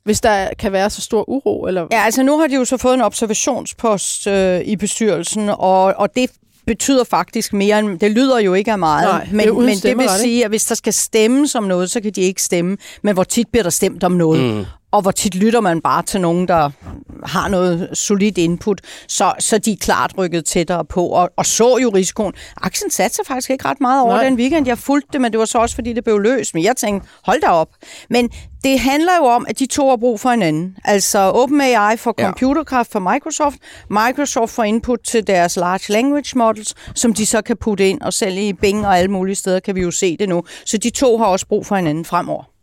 [0.05, 1.67] hvis der kan være så stor uro?
[1.67, 1.87] Eller?
[1.93, 6.15] Ja, altså nu har de jo så fået en observationspost øh, i bestyrelsen, og, og
[6.17, 6.31] det
[6.71, 7.99] betyder faktisk mere end...
[7.99, 10.65] Det lyder jo ikke af meget, Nej, men, det men det vil sige, at hvis
[10.65, 12.77] der skal stemmes om noget, så kan de ikke stemme.
[13.03, 14.55] Men hvor tit bliver der stemt om noget?
[14.55, 14.65] Mm.
[14.93, 16.71] Og hvor tit lytter man bare til nogen, der
[17.25, 21.79] har noget solidt input, så, så de er klart rykket tættere på, og, og så
[21.83, 22.33] jo risikoen.
[22.57, 24.25] Aktien satte sig faktisk ikke ret meget over Nej.
[24.25, 24.67] den weekend.
[24.67, 26.55] Jeg fulgte det, men det var så også, fordi det blev løst.
[26.55, 27.69] Men jeg tænkte, hold da op.
[28.11, 28.31] Men
[28.65, 30.77] det handler jo om, at de to har brug for hinanden.
[30.85, 33.57] Altså OpenAI for computerkraft for Microsoft,
[33.91, 38.13] Microsoft får input til deres large language models, som de så kan putte ind, og
[38.13, 40.43] selv i Bing og alle mulige steder kan vi jo se det nu.
[40.65, 42.60] Så de to har også brug for hinanden fremover.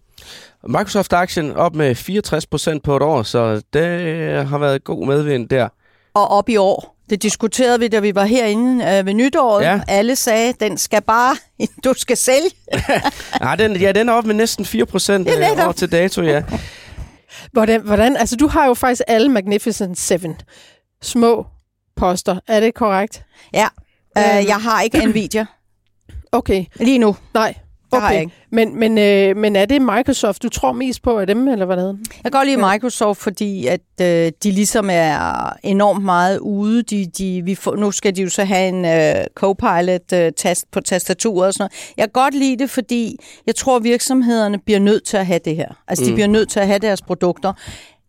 [0.63, 5.69] Microsoft-aktien op med 64 procent på et år, så det har været god medvind der.
[6.13, 6.97] Og op i år.
[7.09, 9.63] Det diskuterede vi, da vi var herinde øh, ved nytåret.
[9.63, 9.81] Ja.
[9.87, 11.35] Alle sagde, den skal bare,
[11.83, 12.49] du skal sælge.
[13.43, 16.43] ja, den, ja, den er op med næsten 4 procent øh, år til dato, ja.
[17.51, 20.35] Hvordan, hvordan, altså du har jo faktisk alle Magnificent Seven
[21.01, 21.45] små
[21.95, 22.39] poster.
[22.47, 23.25] Er det korrekt?
[23.53, 23.67] Ja,
[24.17, 25.45] øh, jeg har ikke Nvidia.
[26.31, 26.65] Okay.
[26.75, 27.15] Lige nu.
[27.33, 27.55] Nej.
[27.91, 31.65] Okay, men, men, øh, men er det Microsoft, du tror mest på af dem, eller
[31.65, 36.83] hvad Jeg kan godt lide Microsoft, fordi at øh, de ligesom er enormt meget ude.
[36.83, 40.81] De, de, vi får, nu skal de jo så have en øh, Copilot-tast øh, på
[40.81, 41.93] tastaturet og sådan noget.
[41.97, 45.55] Jeg kan godt lide det, fordi jeg tror, virksomhederne bliver nødt til at have det
[45.55, 45.83] her.
[45.87, 46.09] Altså, mm.
[46.09, 47.53] de bliver nødt til at have deres produkter.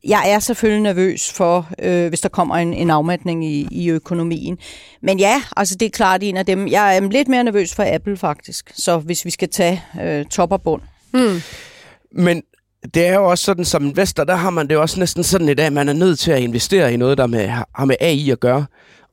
[0.08, 4.58] Jeg er selvfølgelig nervøs for, øh, hvis der kommer en, en afmatning i, i økonomien.
[5.02, 6.68] Men ja, altså det er klart en af dem.
[6.68, 10.52] Jeg er lidt mere nervøs for Apple faktisk, så hvis vi skal tage øh, top
[10.52, 10.82] og bund.
[11.14, 11.40] Mm.
[12.12, 12.42] Men
[12.94, 15.54] det er jo også sådan, som investor, der har man det også næsten sådan i
[15.54, 18.40] dag, man er nødt til at investere i noget, der med, har med AI at
[18.40, 18.66] gøre.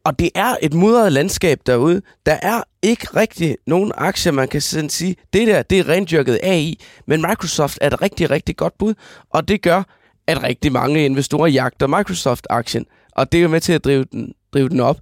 [0.06, 2.02] Og det er et mudret landskab derude.
[2.26, 6.40] Der er ikke rigtig nogen aktier, man kan sådan sige, det der, det er rendyrket
[6.44, 8.94] AI, men Microsoft er et rigtig, rigtig godt bud,
[9.30, 9.84] og det gør,
[10.28, 14.34] at rigtig mange investorer jagter Microsoft-aktien, og det er jo med til at drive den,
[14.54, 14.98] drive den op.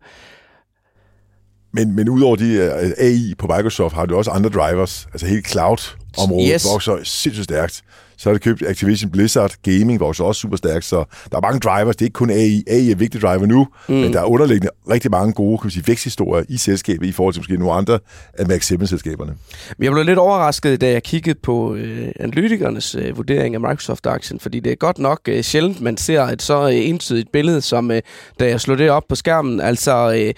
[1.72, 5.08] Men, men udover de uh, AI på Microsoft, har du også andre drivers.
[5.14, 6.66] Altså hele cloud-området Yes.
[6.74, 7.82] vokser sindssygt stærkt.
[8.24, 9.56] Så har det købt Activision Blizzard.
[9.64, 10.86] Gaming vokser også super stærkt.
[10.86, 11.96] Så der er mange drivers.
[11.96, 12.64] Det er ikke kun AI.
[12.68, 13.96] AI er en vigtig driver nu, mm.
[13.96, 17.34] men der er underliggende rigtig mange gode kan vi sige, væksthistorier i selskabet i forhold
[17.34, 18.00] til måske nogle andre
[18.34, 19.32] af Max 7-selskaberne.
[19.78, 24.40] Men jeg blev lidt overrasket, da jeg kiggede på øh, analytikernes øh, vurdering af Microsoft-aktien,
[24.40, 27.92] fordi det er godt nok øh, sjældent, man ser et så øh, entydigt billede, som
[27.92, 28.02] øh,
[28.40, 29.62] da jeg slog det op på skærmen.
[29.62, 30.34] Altså, øh,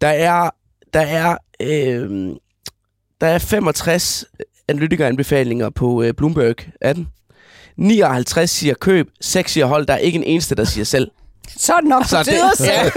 [0.00, 0.50] der er,
[0.94, 2.30] der er, øh,
[3.20, 4.24] der er 65
[4.68, 7.08] analytikeranbefalinger på øh, Bloomberg 18.
[7.80, 11.10] 59 siger køb, 6 siger hold, der er ikke en eneste, der siger selv.
[11.56, 12.92] Så det nok Så det- tide at se.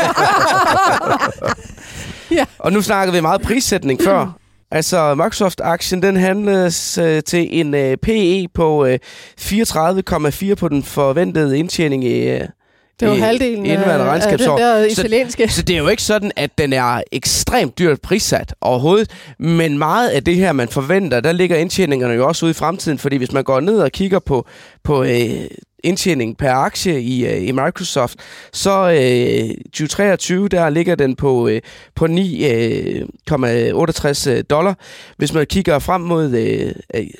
[2.60, 4.28] Og nu snakkede vi meget prissætning før.
[4.72, 9.00] Altså, Microsoft-aktien, den handles øh, til en øh, PE på øh,
[9.42, 12.42] 34,4 på den forventede indtjening i, øh,
[13.00, 14.58] Det var i, halvdelen i indeværende af, den regnskabsår.
[14.58, 15.50] der Så- italienske.
[15.50, 20.10] Så det er jo ikke sådan, at den er ekstremt dyrt prissat overhovedet, men meget
[20.10, 23.32] af det her, man forventer, der ligger indtjeningerne jo også ude i fremtiden, fordi hvis
[23.32, 24.48] man går ned og kigger på,
[24.84, 25.30] på øh,
[25.84, 28.16] indtjening per aktie i, øh, i Microsoft,
[28.54, 31.62] så øh, 2023, der ligger den på, øh,
[31.96, 32.10] på 9,68
[34.30, 34.78] øh, øh, dollar.
[35.18, 36.74] Hvis man kigger frem mod øh,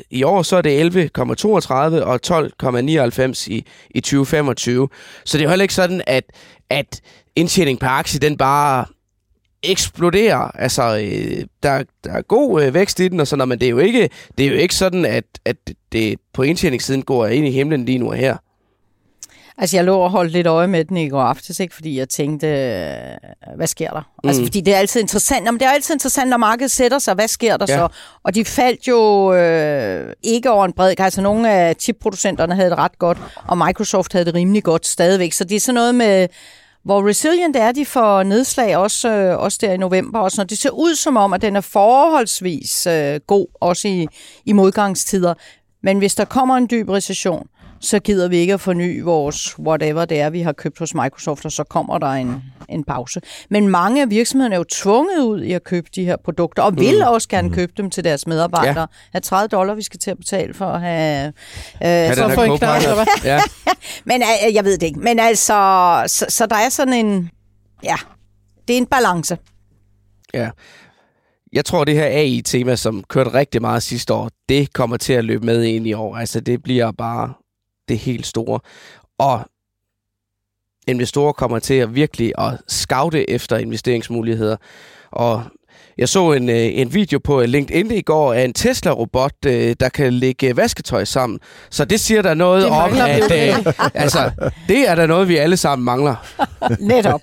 [0.10, 4.90] i år, så er det 11,32 og 12,99 i, i 2025.
[5.26, 6.24] Så det er heller ikke sådan, at,
[6.70, 7.02] at
[7.36, 8.86] indtjening per aktie, den bare
[9.64, 10.38] eksploderer.
[10.38, 13.66] Altså, øh, der, der er god øh, vækst i den og sådan noget, men det
[13.66, 15.56] er jo ikke, det er jo ikke sådan, at, at
[15.92, 18.38] det på indtjeningssiden går ind i himlen lige nu og her.
[19.58, 21.76] Altså, jeg lå og holdt lidt øje med den i går aftes, ikke?
[21.76, 24.00] fordi jeg tænkte, øh, hvad sker der?
[24.24, 24.30] Mm.
[24.30, 25.46] Altså, fordi det er altid interessant.
[25.46, 27.14] Jamen, det er altid interessant, når markedet sætter sig.
[27.14, 27.78] Hvad sker der ja.
[27.78, 27.88] så?
[28.24, 32.78] Og de faldt jo øh, ikke over en bred Altså, nogle af chipproducenterne havde det
[32.78, 35.34] ret godt, og Microsoft havde det rimelig godt stadigvæk.
[35.34, 36.28] Så det er sådan noget med,
[36.84, 40.20] hvor resilient er de for nedslag, også, øh, også der i november.
[40.20, 44.08] Også når det ser ud som om, at den er forholdsvis øh, god, også i,
[44.46, 45.34] i modgangstider.
[45.84, 47.48] Men hvis der kommer en dyb recession,
[47.84, 51.46] så gider vi ikke at forny vores whatever det er, vi har købt hos Microsoft,
[51.46, 53.22] og så kommer der en, en pause.
[53.50, 56.78] Men mange af virksomhederne er jo tvunget ud i at købe de her produkter, og
[56.78, 58.80] vil også gerne købe dem til deres medarbejdere.
[58.80, 58.86] Ja.
[59.12, 61.28] Have 30 dollar, vi skal til at betale for at have...
[61.84, 63.06] Øh, den her få en knap, eller hvad?
[63.32, 63.40] Ja.
[64.10, 65.00] men øh, jeg ved det ikke.
[65.00, 65.54] Men altså,
[66.08, 67.30] så, så der er sådan en...
[67.84, 67.96] Ja,
[68.68, 69.38] det er en balance.
[70.34, 70.50] Ja.
[71.54, 75.26] Jeg tror, det her AI-tema, som kørte rigtig meget sidste år, det kommer til at
[75.26, 76.18] løbe med ind i år.
[76.18, 77.34] Altså, det bliver bare
[77.88, 78.60] det helt store.
[79.18, 79.42] Og
[80.88, 84.58] investorer kommer til at virkelig at scoute efter investeringsmuligheder.
[85.12, 85.44] Og
[85.98, 89.90] jeg så en, øh, en video på LinkedIn i går af en Tesla-robot, øh, der
[89.90, 91.40] kan lægge vasketøj sammen.
[91.70, 94.32] Så det siger der noget Det om, at øh, altså,
[94.68, 96.16] det er der noget, vi alle sammen mangler.
[96.80, 97.22] Netop.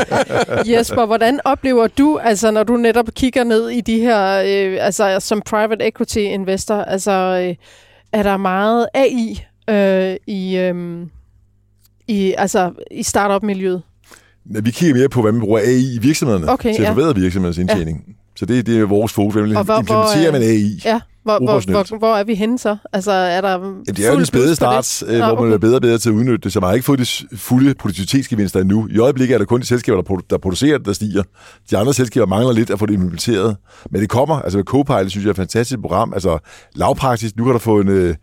[0.70, 5.20] Jesper, hvordan oplever du, altså når du netop kigger ned i de her, øh, altså
[5.20, 7.54] som private equity investor, altså øh,
[8.12, 11.06] er der meget AI øh, i, øh,
[12.08, 13.82] i, altså, i startup-miljøet?
[14.44, 16.90] Men Vi kigger mere på, hvad man bruger AI i virksomhederne Okay, til at ja.
[16.90, 18.16] forbedre virksomhedernes indtjening.
[18.36, 19.34] Så det, det er vores fokus.
[19.34, 20.80] Hvordan implementerer hvor, man AI?
[20.84, 22.76] Ja, hvor, hvor, hvor, hvor er vi henne så?
[22.92, 24.56] Altså er der Jamen, det er jo den spæde det?
[24.56, 26.74] start, øh, hvor man er bedre og bedre til at udnytte det, så man har
[26.74, 28.88] ikke fået de fulde produktivitetsgevinster endnu.
[28.90, 31.22] I øjeblikket er der kun de selskaber, der, der producerer det, der stiger.
[31.70, 33.56] De andre selskaber mangler lidt at få det implementeret.
[33.90, 34.40] Men det kommer.
[34.40, 36.12] Altså Copilot synes jeg er et fantastisk program.
[36.14, 36.38] Altså
[36.74, 37.36] lavpraktisk.
[37.36, 38.14] Nu kan du få, en, øh,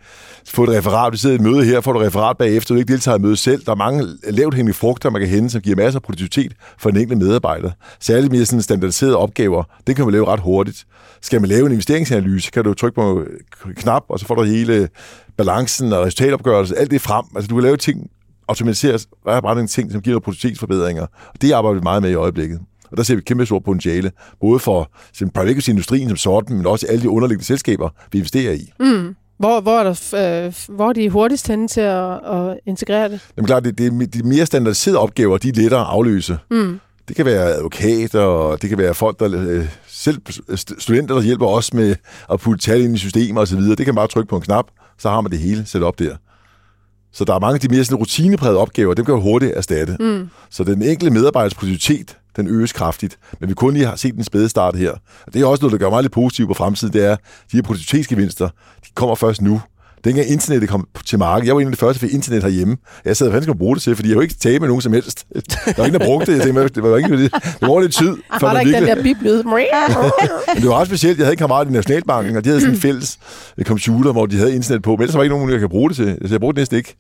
[0.48, 1.14] få et referat.
[1.14, 2.76] Du sidder i et møde her, får du et referat bagefter.
[2.76, 3.66] Du ikke deltager i mødet selv.
[3.66, 6.90] Der er mange lavt hængende frugter, man kan hente, som giver masser af produktivitet for
[6.90, 7.72] den enkelte medarbejder.
[8.00, 9.64] Særligt mere sådan standardiserede opgaver.
[9.88, 10.86] Det kan man lave ret hurtigt.
[11.22, 13.24] Skal man lave en investeringsanalyse, kan du trykke på
[13.66, 14.90] en knap, og så får du hele
[15.38, 17.26] balancen og resultatopgørelse, alt det frem.
[17.36, 18.10] Altså, du kan lave ting,
[18.48, 21.04] automatisere ret ting, som giver produktivitetsforbedringer.
[21.04, 22.60] Og det arbejder vi meget med i øjeblikket.
[22.92, 24.92] Og der ser vi kæmpe stort potentiale, både for
[25.34, 28.72] private equity-industrien som sådan, men også alle de underliggende selskaber, vi investerer i.
[28.80, 29.16] Mm.
[29.38, 33.20] Hvor, hvor, er der, øh, hvor er de hurtigst henne til at, at integrere det?
[33.38, 36.38] Jamen klart, det, det, er de mere standardiserede opgaver, de er lettere at afløse.
[36.52, 36.80] Mm.
[37.08, 41.22] Det kan være advokater, og det kan være folk, der øh, selv st- studenter, der
[41.22, 41.96] hjælper os med
[42.32, 43.60] at putte tal ind i systemer osv.
[43.60, 44.66] Det kan man bare trykke på en knap,
[44.98, 46.16] så har man det hele sat op der.
[47.12, 49.98] Så der er mange af de mere sådan, rutineprægede opgaver, dem kan jo hurtigt erstatte.
[50.00, 50.30] Mm.
[50.50, 53.18] Så den enkelte medarbejders produktivitet, den øges kraftigt.
[53.40, 54.92] Men vi kun lige har set den spæde start her.
[55.28, 57.20] Og det er også noget, der gør mig lidt positivt på fremtiden, det er, at
[57.52, 58.48] de her produktivitetsgevinster,
[58.86, 59.62] de kommer først nu.
[60.04, 62.78] Dengang internettet kom til markedet, jeg var en af de første, der fik internet herhjemme.
[63.06, 64.94] Jeg sad og skulle bruge det til, fordi jeg jo ikke tabe med nogen som
[64.94, 65.26] helst.
[65.66, 66.38] Der var ingen, der brugte det.
[66.38, 67.32] Jeg tænkte, det var ikke det.
[67.34, 68.08] Det var lidt tid.
[68.08, 69.44] Var der man ikke den virkelig- der biblyd?
[70.54, 71.18] men det var ret specielt.
[71.18, 73.20] Jeg havde en kammerat i Nationalbanken, og de havde sådan en fælles
[73.64, 74.92] computer, hvor de havde internet på.
[74.92, 76.18] Men ellers var der ikke nogen, jeg kan bruge det til.
[76.26, 76.96] Så jeg brugte det næsten ikke.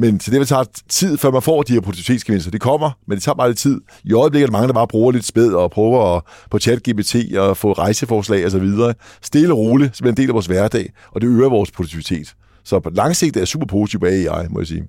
[0.00, 2.50] Men så det vil tage tid, før man får de her produktivitetsgevinster.
[2.50, 3.80] Det kommer, men det tager bare lidt tid.
[4.04, 7.38] I øjeblikket er der mange, der bare bruger lidt spæd og prøver at, på chat-GPT
[7.38, 8.94] og få rejseforslag og så videre.
[9.22, 12.34] Stille og roligt, som en del af vores hverdag, og det øger vores produktivitet.
[12.64, 14.84] Så på lang sigt er jeg super positiv af AI, må jeg sige.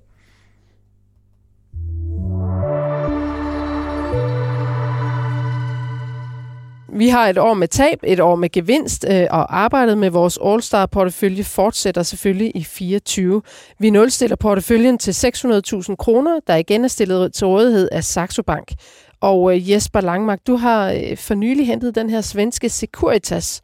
[6.92, 10.38] Vi har et år med tab, et år med gevinst, øh, og arbejdet med vores
[10.46, 13.42] All-Star-portefølje fortsætter selvfølgelig i 24.
[13.78, 18.72] Vi nulstiller porteføljen til 600.000 kroner, der igen er stillet til rådighed af Saxo Bank.
[19.20, 23.60] Og øh, Jesper Langmark, du har øh, for nylig hentet den her svenske Securitas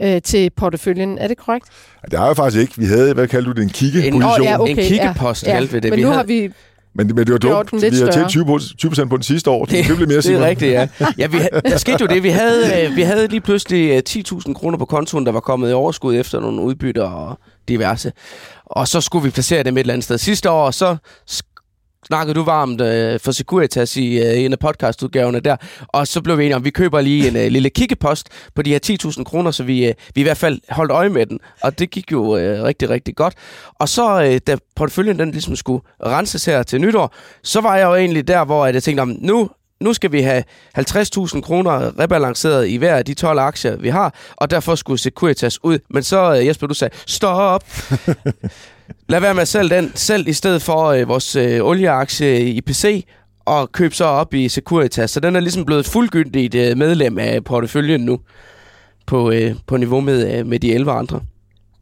[0.00, 1.18] øh, til porteføljen.
[1.18, 1.66] Er det korrekt?
[2.10, 2.74] Det har jeg faktisk ikke.
[2.76, 4.22] Vi havde, hvad kalder du det, en kiggeposition.
[4.40, 5.90] Åh, ja, okay, en kiggepost, ja, kaldte vi det.
[5.90, 6.52] Men Vi nu havde- har vi
[6.98, 7.70] Men, men det var dumt.
[7.70, 9.64] den lidt Vi har tjent 20, på- 20 procent på den sidste år.
[9.64, 10.88] Det, det bliver mere det er rigtigt, ja.
[11.18, 12.22] ja vi, der skete jo det.
[12.22, 15.70] Vi havde, øh, vi havde lige pludselig øh, 10.000 kroner på kontoen, der var kommet
[15.70, 17.38] i overskud efter nogle udbytter og
[17.68, 18.12] diverse.
[18.66, 20.18] Og så skulle vi placere dem et eller andet sted.
[20.18, 20.96] Sidste år, så
[21.30, 21.57] sk-
[22.08, 25.56] snakkede du varmt øh, for Securitas i øh, en af podcastudgaverne der,
[25.88, 28.62] og så blev vi enige om, at vi køber lige en øh, lille kikkepost på
[28.62, 31.40] de her 10.000 kroner, så vi, øh, vi i hvert fald holdt øje med den,
[31.62, 33.34] og det gik jo øh, rigtig, rigtig godt.
[33.74, 37.84] Og så, øh, da porteføljen den ligesom skulle renses her til nytår, så var jeg
[37.84, 39.50] jo egentlig der, hvor jeg tænkte, om nu,
[39.80, 40.44] nu skal vi have
[40.78, 45.64] 50.000 kroner rebalanceret i hver af de 12 aktier, vi har, og derfor skulle Securitas
[45.64, 45.78] ud.
[45.90, 47.64] Men så, øh, Jesper, du sagde, stop!
[49.08, 52.60] Lad være med at sælge den selv i stedet for øh, vores øh, olieaktie i
[52.60, 53.06] PC,
[53.44, 55.10] og køb så op i Securitas.
[55.10, 58.20] Så den er ligesom blevet et fuldgyldigt øh, medlem af porteføljen nu,
[59.06, 61.20] på, øh, på niveau med, øh, med de 11 andre.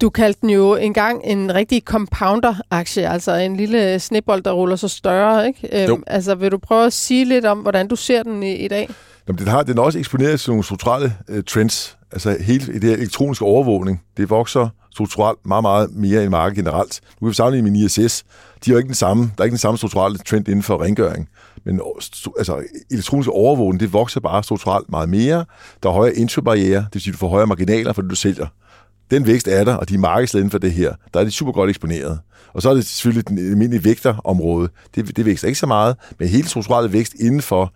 [0.01, 4.89] Du kaldte den jo engang en rigtig compounder-aktie, altså en lille snebold, der ruller så
[4.89, 5.85] større, ikke?
[5.89, 5.93] Jo.
[5.95, 8.69] Øhm, altså, vil du prøve at sige lidt om, hvordan du ser den i, i
[8.69, 8.89] dag?
[9.29, 11.96] Jamen, den, har, den er også eksponeret til nogle strukturelle øh, trends.
[12.13, 17.01] Altså hele det her elektroniske overvågning, det vokser strukturelt meget, meget mere end markedet generelt.
[17.21, 18.25] Nu kan vi sammenligne med ISS.
[18.65, 21.29] De er ikke den samme, der er ikke den samme strukturelle trend inden for rengøring.
[21.65, 25.45] Men øh, altså, elektronisk overvågning, det vokser bare strukturelt meget mere.
[25.83, 28.47] Der er højere introbarriere, det vil sige, du får højere marginaler for det, du sælger.
[29.11, 30.95] Den vækst er der, og de er markedsledende for det her.
[31.15, 32.19] Der er de super godt eksponeret.
[32.55, 34.69] Og så er det selvfølgelig den almindelige vægterområde.
[34.95, 37.73] Det, det vækster ikke så meget, men hele strukturelle vækst inden for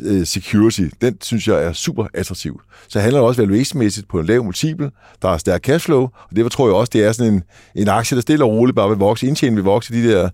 [0.00, 2.60] øh, security, den synes jeg er super attraktiv.
[2.88, 4.90] Så handler det også valuation-mæssigt på en lav multiple,
[5.22, 7.42] der er stærk cashflow, og derfor tror jeg også, det er sådan en,
[7.74, 9.26] en aktie, der stille og roligt bare vil vokse.
[9.26, 10.28] Indtjeningen vil vokse de der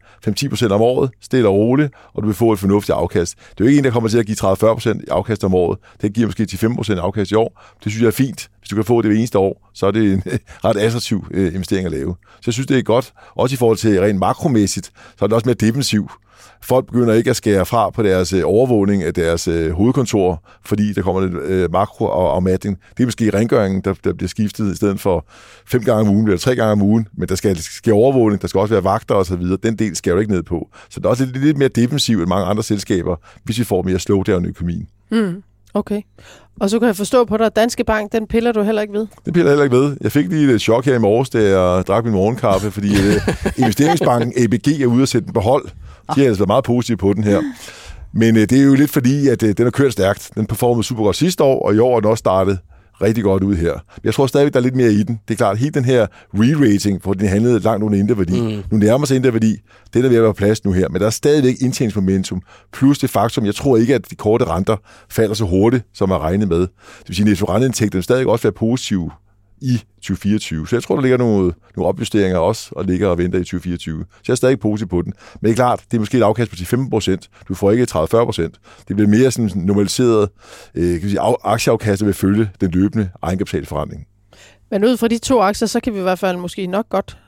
[0.69, 3.35] 5-10% om året, stille og roligt, og du vil få et fornuftigt afkast.
[3.39, 5.79] Det er jo ikke en, der kommer til at give 30-40% afkast om året.
[6.03, 7.63] Det giver måske 10-15% afkast i år.
[7.85, 8.51] Det synes jeg er fint.
[8.59, 10.23] Hvis du kan få det hver eneste år, så er det en
[10.65, 12.17] ret attraktiv øh, investering at lave.
[12.31, 13.13] Så jeg synes, det er godt.
[13.35, 14.87] Også i forhold til rent makromæssigt,
[15.19, 16.11] så er det også mere defensiv.
[16.63, 20.93] Folk begynder ikke at skære fra på deres øh, overvågning af deres øh, hovedkontor, fordi
[20.93, 22.79] der kommer lidt øh, makro- og afmatning.
[22.97, 25.27] Det er måske rengøringen, der, der bliver skiftet i stedet for
[25.67, 28.49] fem gange om ugen, eller tre gange om ugen, men der skal ske overvågning, der
[28.49, 29.59] skal også være vagter og så videre.
[29.63, 30.69] Den del skal jo ikke ned på.
[30.91, 33.83] Så det er også lidt, lidt mere defensivt end mange andre selskaber, hvis vi får
[33.83, 34.89] mere slowdown i økonomien.
[35.11, 35.43] Mm.
[35.75, 36.03] Okay.
[36.61, 38.95] Og så kan jeg forstå på dig, at Danske Bank, den piller du heller ikke
[38.95, 39.07] ved.
[39.25, 39.97] Det bliver jeg heller ikke ved.
[40.01, 43.15] Jeg fik lige et chok her i morges, da jeg drak min morgenkaffe, fordi øh,
[43.63, 45.69] investeringsbanken ABG er ude at sætte den på hold.
[46.15, 47.41] De har altså været meget positive på den her.
[48.15, 50.31] Men øh, det er jo lidt fordi, at øh, den har kørt stærkt.
[50.35, 52.59] Den performede super godt sidste år, og i år er den også startet
[53.03, 53.73] rigtig godt ud her.
[53.73, 55.21] Men jeg tror stadigvæk, der er lidt mere i den.
[55.29, 58.41] Det er klart, helt den her re-rating, hvor den handlede langt under indre-værdi.
[58.41, 58.63] Mm.
[58.71, 59.57] Nu nærmer sig indre-værdi.
[59.93, 60.89] Det er der ved at være plads nu her.
[60.89, 62.43] Men der er stadigvæk indtjeningsmomentum.
[62.73, 64.77] Plus det faktum, jeg tror ikke, at de korte renter
[65.11, 66.61] falder så hurtigt, som man regnet med.
[66.61, 66.69] Det
[67.07, 69.11] vil sige, at netto-renteindtægterne vil stadig også være positive
[69.61, 70.69] i 2024.
[70.69, 74.05] Så jeg tror, der ligger nogle, nogle opjusteringer også, og ligger og venter i 2024.
[74.11, 75.13] Så jeg er stadig positiv på den.
[75.41, 77.31] Men det er klart, det er måske et afkast på 15 procent.
[77.49, 78.61] Du får ikke 30-40 procent.
[78.89, 80.29] Det bliver mere sådan normaliseret
[80.75, 84.07] øh, kan vi sige, aktieafkastet vil følge den løbende egenkapitalforretning.
[84.71, 87.19] Men ud fra de to aktier, så kan vi i hvert fald måske nok godt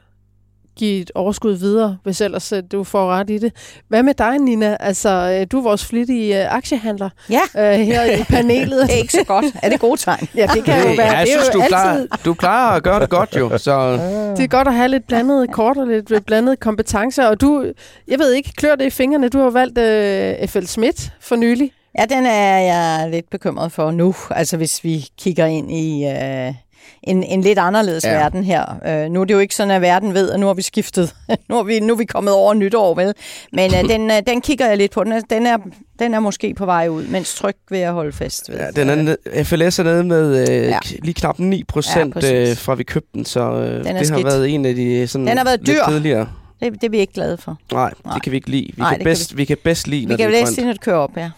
[0.76, 3.52] give et overskud videre, hvis ellers øh, du får ret i det.
[3.88, 4.76] Hvad med dig, Nina?
[4.80, 5.08] Altså,
[5.40, 7.40] øh, du er vores flittige øh, aktiehandler Ja,
[7.72, 8.80] øh, her i panelet.
[8.88, 9.44] det er ikke så godt.
[9.62, 10.28] Er det gode tegn?
[10.36, 11.06] Ja, det kan jo være.
[11.06, 13.58] ja, jeg det er synes, jo du, altid, du plejer at gøre det godt jo.
[13.58, 13.92] Så
[14.36, 17.26] det er godt at have lidt blandede kort og lidt blandede kompetencer.
[17.26, 17.64] Og du,
[18.08, 19.28] jeg ved ikke, klør det i fingrene.
[19.28, 20.66] Du har valgt øh, F.L.
[20.66, 21.72] Schmidt for nylig.
[21.98, 24.14] Ja, den er jeg lidt bekymret for nu.
[24.30, 26.54] Altså hvis vi kigger ind i øh,
[27.02, 28.12] en, en lidt anderledes Ja.
[28.12, 28.18] ja.
[28.18, 28.64] verden her.
[28.86, 31.14] Øh, nu er det jo ikke sådan, at verden ved, at nu har vi skiftet.
[31.48, 33.14] nu, er vi, nu er vi kommet over nytår, vel?
[33.52, 35.04] Men øh, den, øh, den kigger jeg lidt på.
[35.04, 35.56] Den er, den, er,
[35.98, 38.58] den er måske på vej ud, mens tryg vil jeg holde fast ved.
[38.58, 40.68] ja, den er, ned- FLS er nede med øh, Ja.
[40.68, 40.78] ja.
[41.02, 43.96] lige knap 9 procent, Ja, ja, øh, fra vi købte den, så øh, Den det
[43.96, 44.24] har skidt.
[44.24, 45.84] været en af de sådan, Den har været lidt dyr.
[45.88, 46.28] kedeligere.
[46.60, 47.56] Det, det er vi ikke glade for.
[47.72, 48.14] Nej, Nej.
[48.14, 48.66] det kan vi ikke lide.
[48.66, 50.40] Vi, Nej, kan, det kan bedst, vi kan bedst lide, Vi når kan jo det
[50.40, 51.30] er læse det, når det kører op, ja.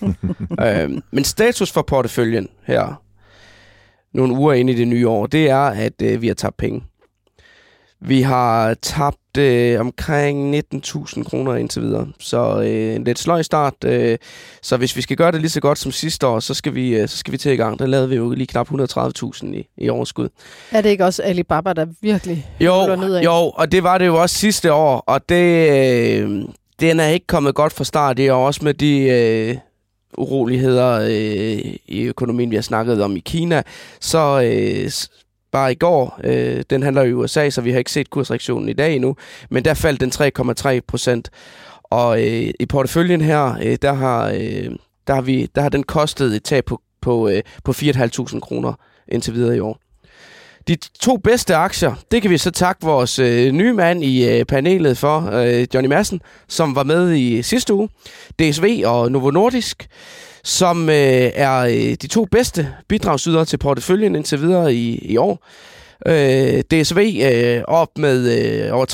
[0.00, 0.16] grønt.
[0.94, 3.00] øh, men status for porteføljen her,
[4.14, 6.82] nogle uger inde i det nye år, det er, at øh, vi har tabt penge.
[8.02, 12.06] Vi har tabt øh, omkring 19.000 kroner indtil videre.
[12.18, 13.74] Så øh, en lidt sløj start.
[13.84, 14.18] Øh,
[14.62, 16.94] så hvis vi skal gøre det lige så godt som sidste år, så skal vi,
[16.96, 17.78] øh, så skal vi til i gang.
[17.78, 20.28] Der lavede vi jo lige knap 130.000 i, i overskud.
[20.70, 23.22] Er det ikke også Alibaba, der virkelig Jo, nedad?
[23.22, 25.70] jo, og det var det jo også sidste år, og det,
[26.22, 26.42] øh,
[26.80, 29.56] den er ikke kommet godt fra start i år, også med de øh,
[30.18, 33.62] uroligheder øh, i økonomien, vi har snakket om i Kina.
[34.00, 34.90] Så øh,
[35.52, 38.72] bare i går, øh, den handler i USA, så vi har ikke set kursreaktionen i
[38.72, 39.16] dag endnu,
[39.50, 40.10] men der faldt den
[40.76, 41.30] 3,3 procent.
[41.84, 44.70] Og øh, i porteføljen her, øh, der, har, øh,
[45.06, 48.72] der, har vi, der har den kostet et tab på, på, øh, på 4.500 kroner
[49.08, 49.78] indtil videre i år.
[50.70, 54.44] De to bedste aktier, det kan vi så takke vores øh, nye mand i øh,
[54.44, 57.88] panelet for, øh, Johnny Madsen, som var med i sidste uge.
[58.38, 59.88] DSV og Novo Nordisk,
[60.44, 65.46] som øh, er øh, de to bedste bidragsydere til porteføljen indtil videre i, i år.
[66.06, 68.86] Øh, DSV øh, op med øh, over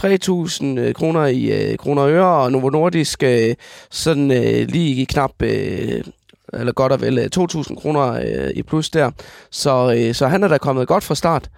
[0.76, 3.54] 3.000 øh, kroner i øh, kroner og øre, og Novo Nordisk øh,
[3.90, 5.42] sådan øh, lige i knap...
[5.42, 6.04] Øh,
[6.52, 9.10] eller godt og vel øh, 2.000 kroner øh, i plus der.
[9.50, 11.50] Så, øh, så han er da kommet godt fra start.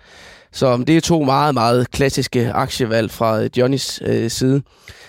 [0.52, 4.62] Så det er to meget, meget klassiske aktievalg fra øh, Johnnys øh, side.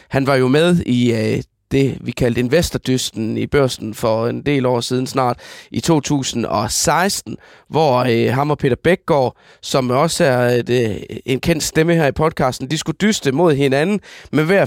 [0.09, 4.65] Han var jo med i øh, det, vi kaldte investordysten i børsen for en del
[4.65, 5.39] år siden snart,
[5.71, 7.37] i 2016,
[7.69, 10.95] hvor øh, ham og Peter Bækgaard, som også er et, øh,
[11.25, 13.99] en kendt stemme her i podcasten, de skulle dyste mod hinanden
[14.31, 14.65] med hver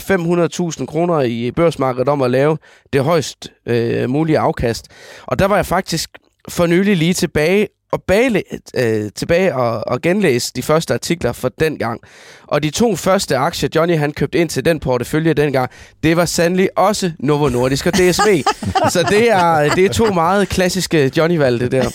[0.79, 2.59] 500.000 kroner i børsmarkedet om at lave
[2.93, 4.89] det højst øh, mulige afkast.
[5.27, 6.11] Og der var jeg faktisk
[6.49, 8.43] for nylig lige tilbage og bage,
[8.74, 12.01] øh, tilbage og, og genlæse de første artikler for den gang.
[12.47, 15.70] Og de to første aktier, Johnny han købte ind til den portefølje dengang,
[16.03, 18.43] det var sandelig også Novo Nordisk og DSV.
[18.95, 21.90] Så det er, det er to meget klassiske Johnny-valg, det der.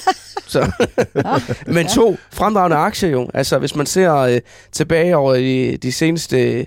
[0.48, 0.72] Så.
[1.76, 3.30] Men to fremdragende aktier jo.
[3.34, 4.40] Altså, hvis man ser øh,
[4.72, 6.66] tilbage over de, de seneste øh,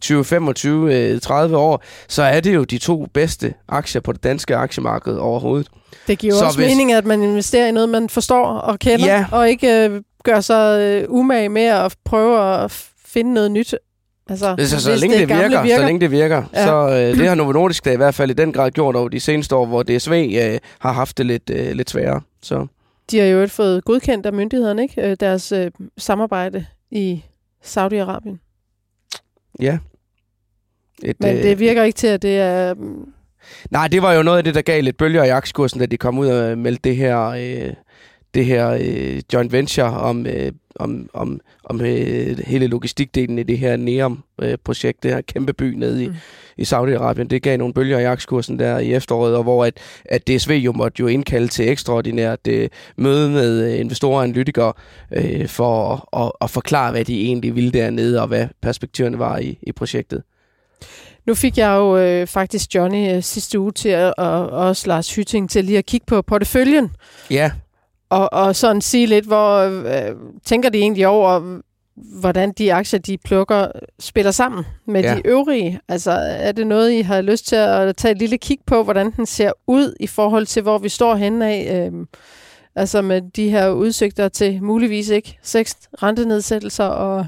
[0.00, 4.24] 20, 25, øh, 30 år, så er det jo de to bedste aktier på det
[4.24, 5.66] danske aktiemarked overhovedet.
[6.06, 9.06] Det giver Så også hvis- mening, at man investerer i noget, man forstår og kender,
[9.06, 9.24] Ja.
[9.32, 12.70] og ikke øh, gør sig øh, umage med at prøve at
[13.06, 13.74] finde noget nyt.
[14.30, 16.66] Altså, Så, så hvis længe det, gamle virker, virker, så længe det virker, Ja.
[16.66, 19.08] så øh, det har Novo Nordisk da i hvert fald i den grad gjort over
[19.08, 20.12] de seneste år, hvor DSV
[20.42, 22.20] øh, har haft det lidt, øh, lidt sværere.
[22.42, 22.66] Så
[23.10, 25.10] De har jo fået godkendt af myndighederne, ikke?
[25.10, 27.24] Øh, Deres øh, samarbejde i
[27.64, 28.47] Saudi-Arabien.
[29.60, 29.78] Ja.
[31.02, 32.74] Et, Men øh, det virker ikke til, at det er...
[32.74, 33.12] mm,
[33.70, 35.96] Nej, det var jo noget af det, der gav lidt bølger i aktiekursen, da de
[35.96, 37.74] kom ud og meldte det her, øh,
[38.34, 43.58] det her øh, joint venture om, øh, om, om, om øh, hele logistikdelen i det
[43.58, 46.14] her NEOM-projekt, det her kæmpe by nede i, mm.
[46.56, 47.26] i Saudi-Arabien.
[47.26, 50.72] Det gav nogle bølger i aktiekursen der i efteråret, og hvor at, at DSV jo
[50.72, 54.72] måtte jo indkalde til ekstraordinært øh, møde med øh, investorer og analytikere
[55.12, 59.38] øh, for at, at, at forklare, hvad de egentlig ville dernede, og hvad perspektiverne var
[59.38, 60.22] i, i projektet.
[61.26, 65.14] Nu fik jeg jo øh, faktisk Johnny øh, sidste uge til at, og også Lars
[65.14, 66.90] Hytting til lige at kigge på porteføljen,
[67.30, 67.50] Ja,
[68.10, 71.60] og, og sådan sige lidt, hvor øh, tænker de egentlig over,
[72.20, 75.14] hvordan de aktier, de plukker, spiller sammen med ja.
[75.14, 75.80] De øvrige?
[75.88, 79.10] Altså, er det noget, I har lyst til at tage et lille kig på, hvordan
[79.10, 81.90] den ser ud i forhold til, hvor vi står henne af?
[81.92, 82.06] Øh,
[82.76, 87.26] altså med de her udsigter til muligvis ikke seks rentenedsættelser og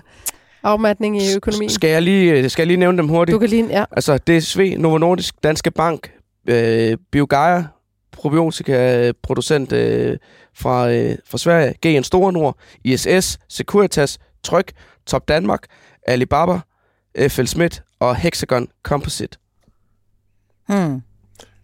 [0.63, 1.71] afmatning i økonomien.
[1.71, 3.35] skal jeg lige, øh, skal jeg lige nævne dem hurtigt?
[3.35, 3.85] Du kan lige, ja.
[3.93, 6.13] Altså DSV, Novo Nordisk, Danske Bank,
[6.49, 7.65] øh, Biogaia,
[8.13, 10.19] probiotika-producent øh,
[10.55, 14.65] fra, øh, fra Sverige, GN Store Nord, ISS, Securitas, Tryg,
[15.07, 15.63] Top Danmark,
[16.07, 16.59] Alibaba,
[17.29, 19.39] FL Schmidt og Hexagon Composite.
[20.69, 21.03] Hmm.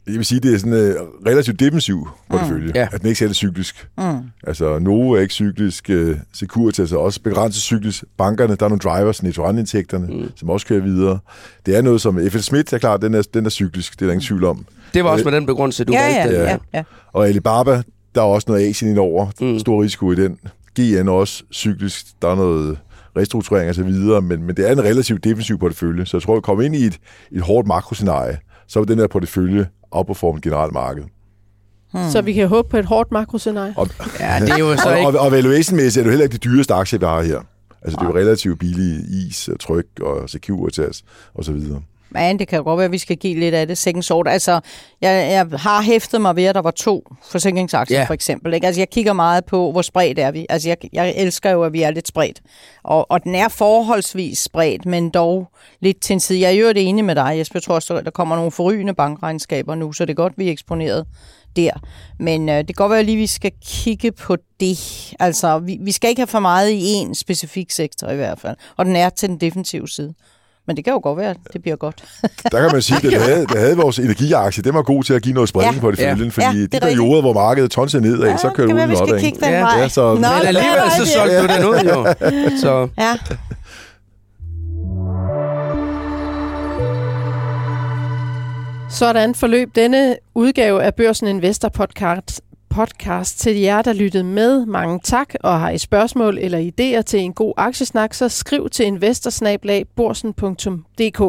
[0.06, 2.88] Jeg vil sige, det er sådan en uh, relativt defensiv portefølje, Ja.
[2.92, 3.88] at den ikke er særlig cyklisk.
[3.98, 4.18] Hmm.
[4.46, 8.04] Altså, Novo er ikke cyklisk, uh, Securitas er også begrænset cyklisk.
[8.18, 10.30] Bankerne, der er nogle drivers, nettorendeindtægterne, mm.
[10.36, 11.18] som også kører videre.
[11.66, 14.06] Det er noget som FL Schmidt, er klart, den er, den er cyklisk, det er
[14.06, 14.66] der ingen tvivl om.
[14.96, 16.36] Det var også Øh, med den begrundelse, du Ja, valgte.
[16.36, 16.50] ja, Ja.
[16.50, 16.82] ja, ja.
[17.12, 17.82] Og Alibaba,
[18.14, 19.26] der er også noget Asien indover.
[19.40, 19.58] Mm.
[19.58, 20.38] Stor risiko i den.
[20.80, 22.06] GN også cyklisk.
[22.22, 22.78] Der er noget
[23.16, 26.06] restrukturering og så videre, men, men det er en relativt defensiv portefølje.
[26.06, 26.98] Så jeg tror, at vi kommer ind i et,
[27.32, 28.38] et hårdt makroscenarie,
[28.68, 31.04] så vil den her portefølje outperforme generelt marked.
[31.92, 32.10] Hmm.
[32.10, 33.74] Så vi kan håbe på et hårdt makroscenarie.
[33.76, 33.88] Og,
[34.20, 35.08] Ja, det er jo så og, ikke...
[35.20, 37.40] og, og valuation-mæssigt er det jo heller ikke de dyreste aktier, der har her.
[37.82, 41.80] Altså, det er jo relativt billige is, og tryk og Securitas og så videre.
[42.16, 44.28] Men det kan godt være, at vi skal give lidt af det second sort.
[44.28, 44.60] Altså,
[45.00, 48.04] jeg, jeg har hæftet mig ved, at der var to forsikringsaktier, Ja.
[48.04, 48.54] for eksempel.
[48.54, 48.66] Ikke?
[48.66, 50.46] Altså, jeg kigger meget på, hvor spredt er vi.
[50.48, 52.40] Altså, jeg, jeg elsker jo, at vi er lidt spredt.
[52.84, 55.48] Og, og den er forholdsvis spredt, men dog
[55.80, 56.40] lidt til en side.
[56.40, 57.56] Jeg er jo det enig med dig, Jesper.
[57.58, 60.48] Jeg tror også, der- der kommer nogle forrygende bankregnskaber nu, så det er godt, vi
[60.48, 61.06] er eksponeret
[61.56, 61.70] der.
[62.18, 64.78] Men øh, det kan godt være, at lige vi skal kigge på det.
[65.20, 68.56] Altså, vi, vi skal ikke have for meget i en specifik sektor i hvert fald.
[68.76, 70.14] Og den er til den defensive side.
[70.66, 72.04] Men det kan jo godt være, at det bliver godt.
[72.52, 74.62] Der kan man sige, at det havde, det havde vores energiaktie.
[74.64, 75.80] Den var god til at give noget spredning Ja.
[75.80, 78.50] på det følgende, fordi Ja, det de er perioder, hvor markedet tonsede nedad, ja, så
[78.50, 79.20] kører det det kan ud være, vi i skal opad.
[79.20, 79.78] kigge den Ja, vej.
[79.80, 81.08] ja, så- Nå, Men det alligevel er så det.
[81.08, 82.06] solgte du den ud, jo.
[82.62, 83.14] Så Ja.
[88.90, 92.40] Sådan forløb denne udgave af Børsen Investor podcast,
[92.76, 94.66] podcast til jer, der lyttede med.
[94.66, 98.86] Mange tak, og har I spørgsmål eller idéer til en god aktiesnak, så skriv til
[98.86, 101.20] investorsnablag.borsen.dk.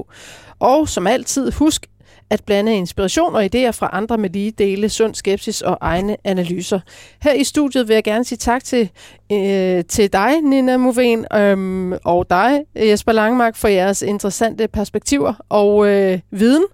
[0.59, 1.85] Og som altid, husk
[2.29, 6.79] at blande inspiration og idéer fra andre med lige dele, sund skepsis og egne analyser.
[7.21, 8.89] Her i studiet vil jeg gerne sige tak til,
[9.31, 15.87] øh, til dig, Nina Moven, øhm, og dig, Jesper Langmark, for jeres interessante perspektiver og
[15.87, 16.65] øh, viden.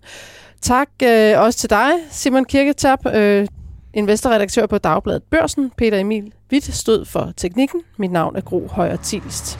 [0.61, 3.47] Tak øh, også til dig, Simon Kirketab, øh,
[3.93, 5.71] investorredaktør på Dagbladet Børsen.
[5.77, 7.81] Peter Emil Witt stod for teknikken.
[7.97, 9.59] Mit navn er Gro Højer Tilst.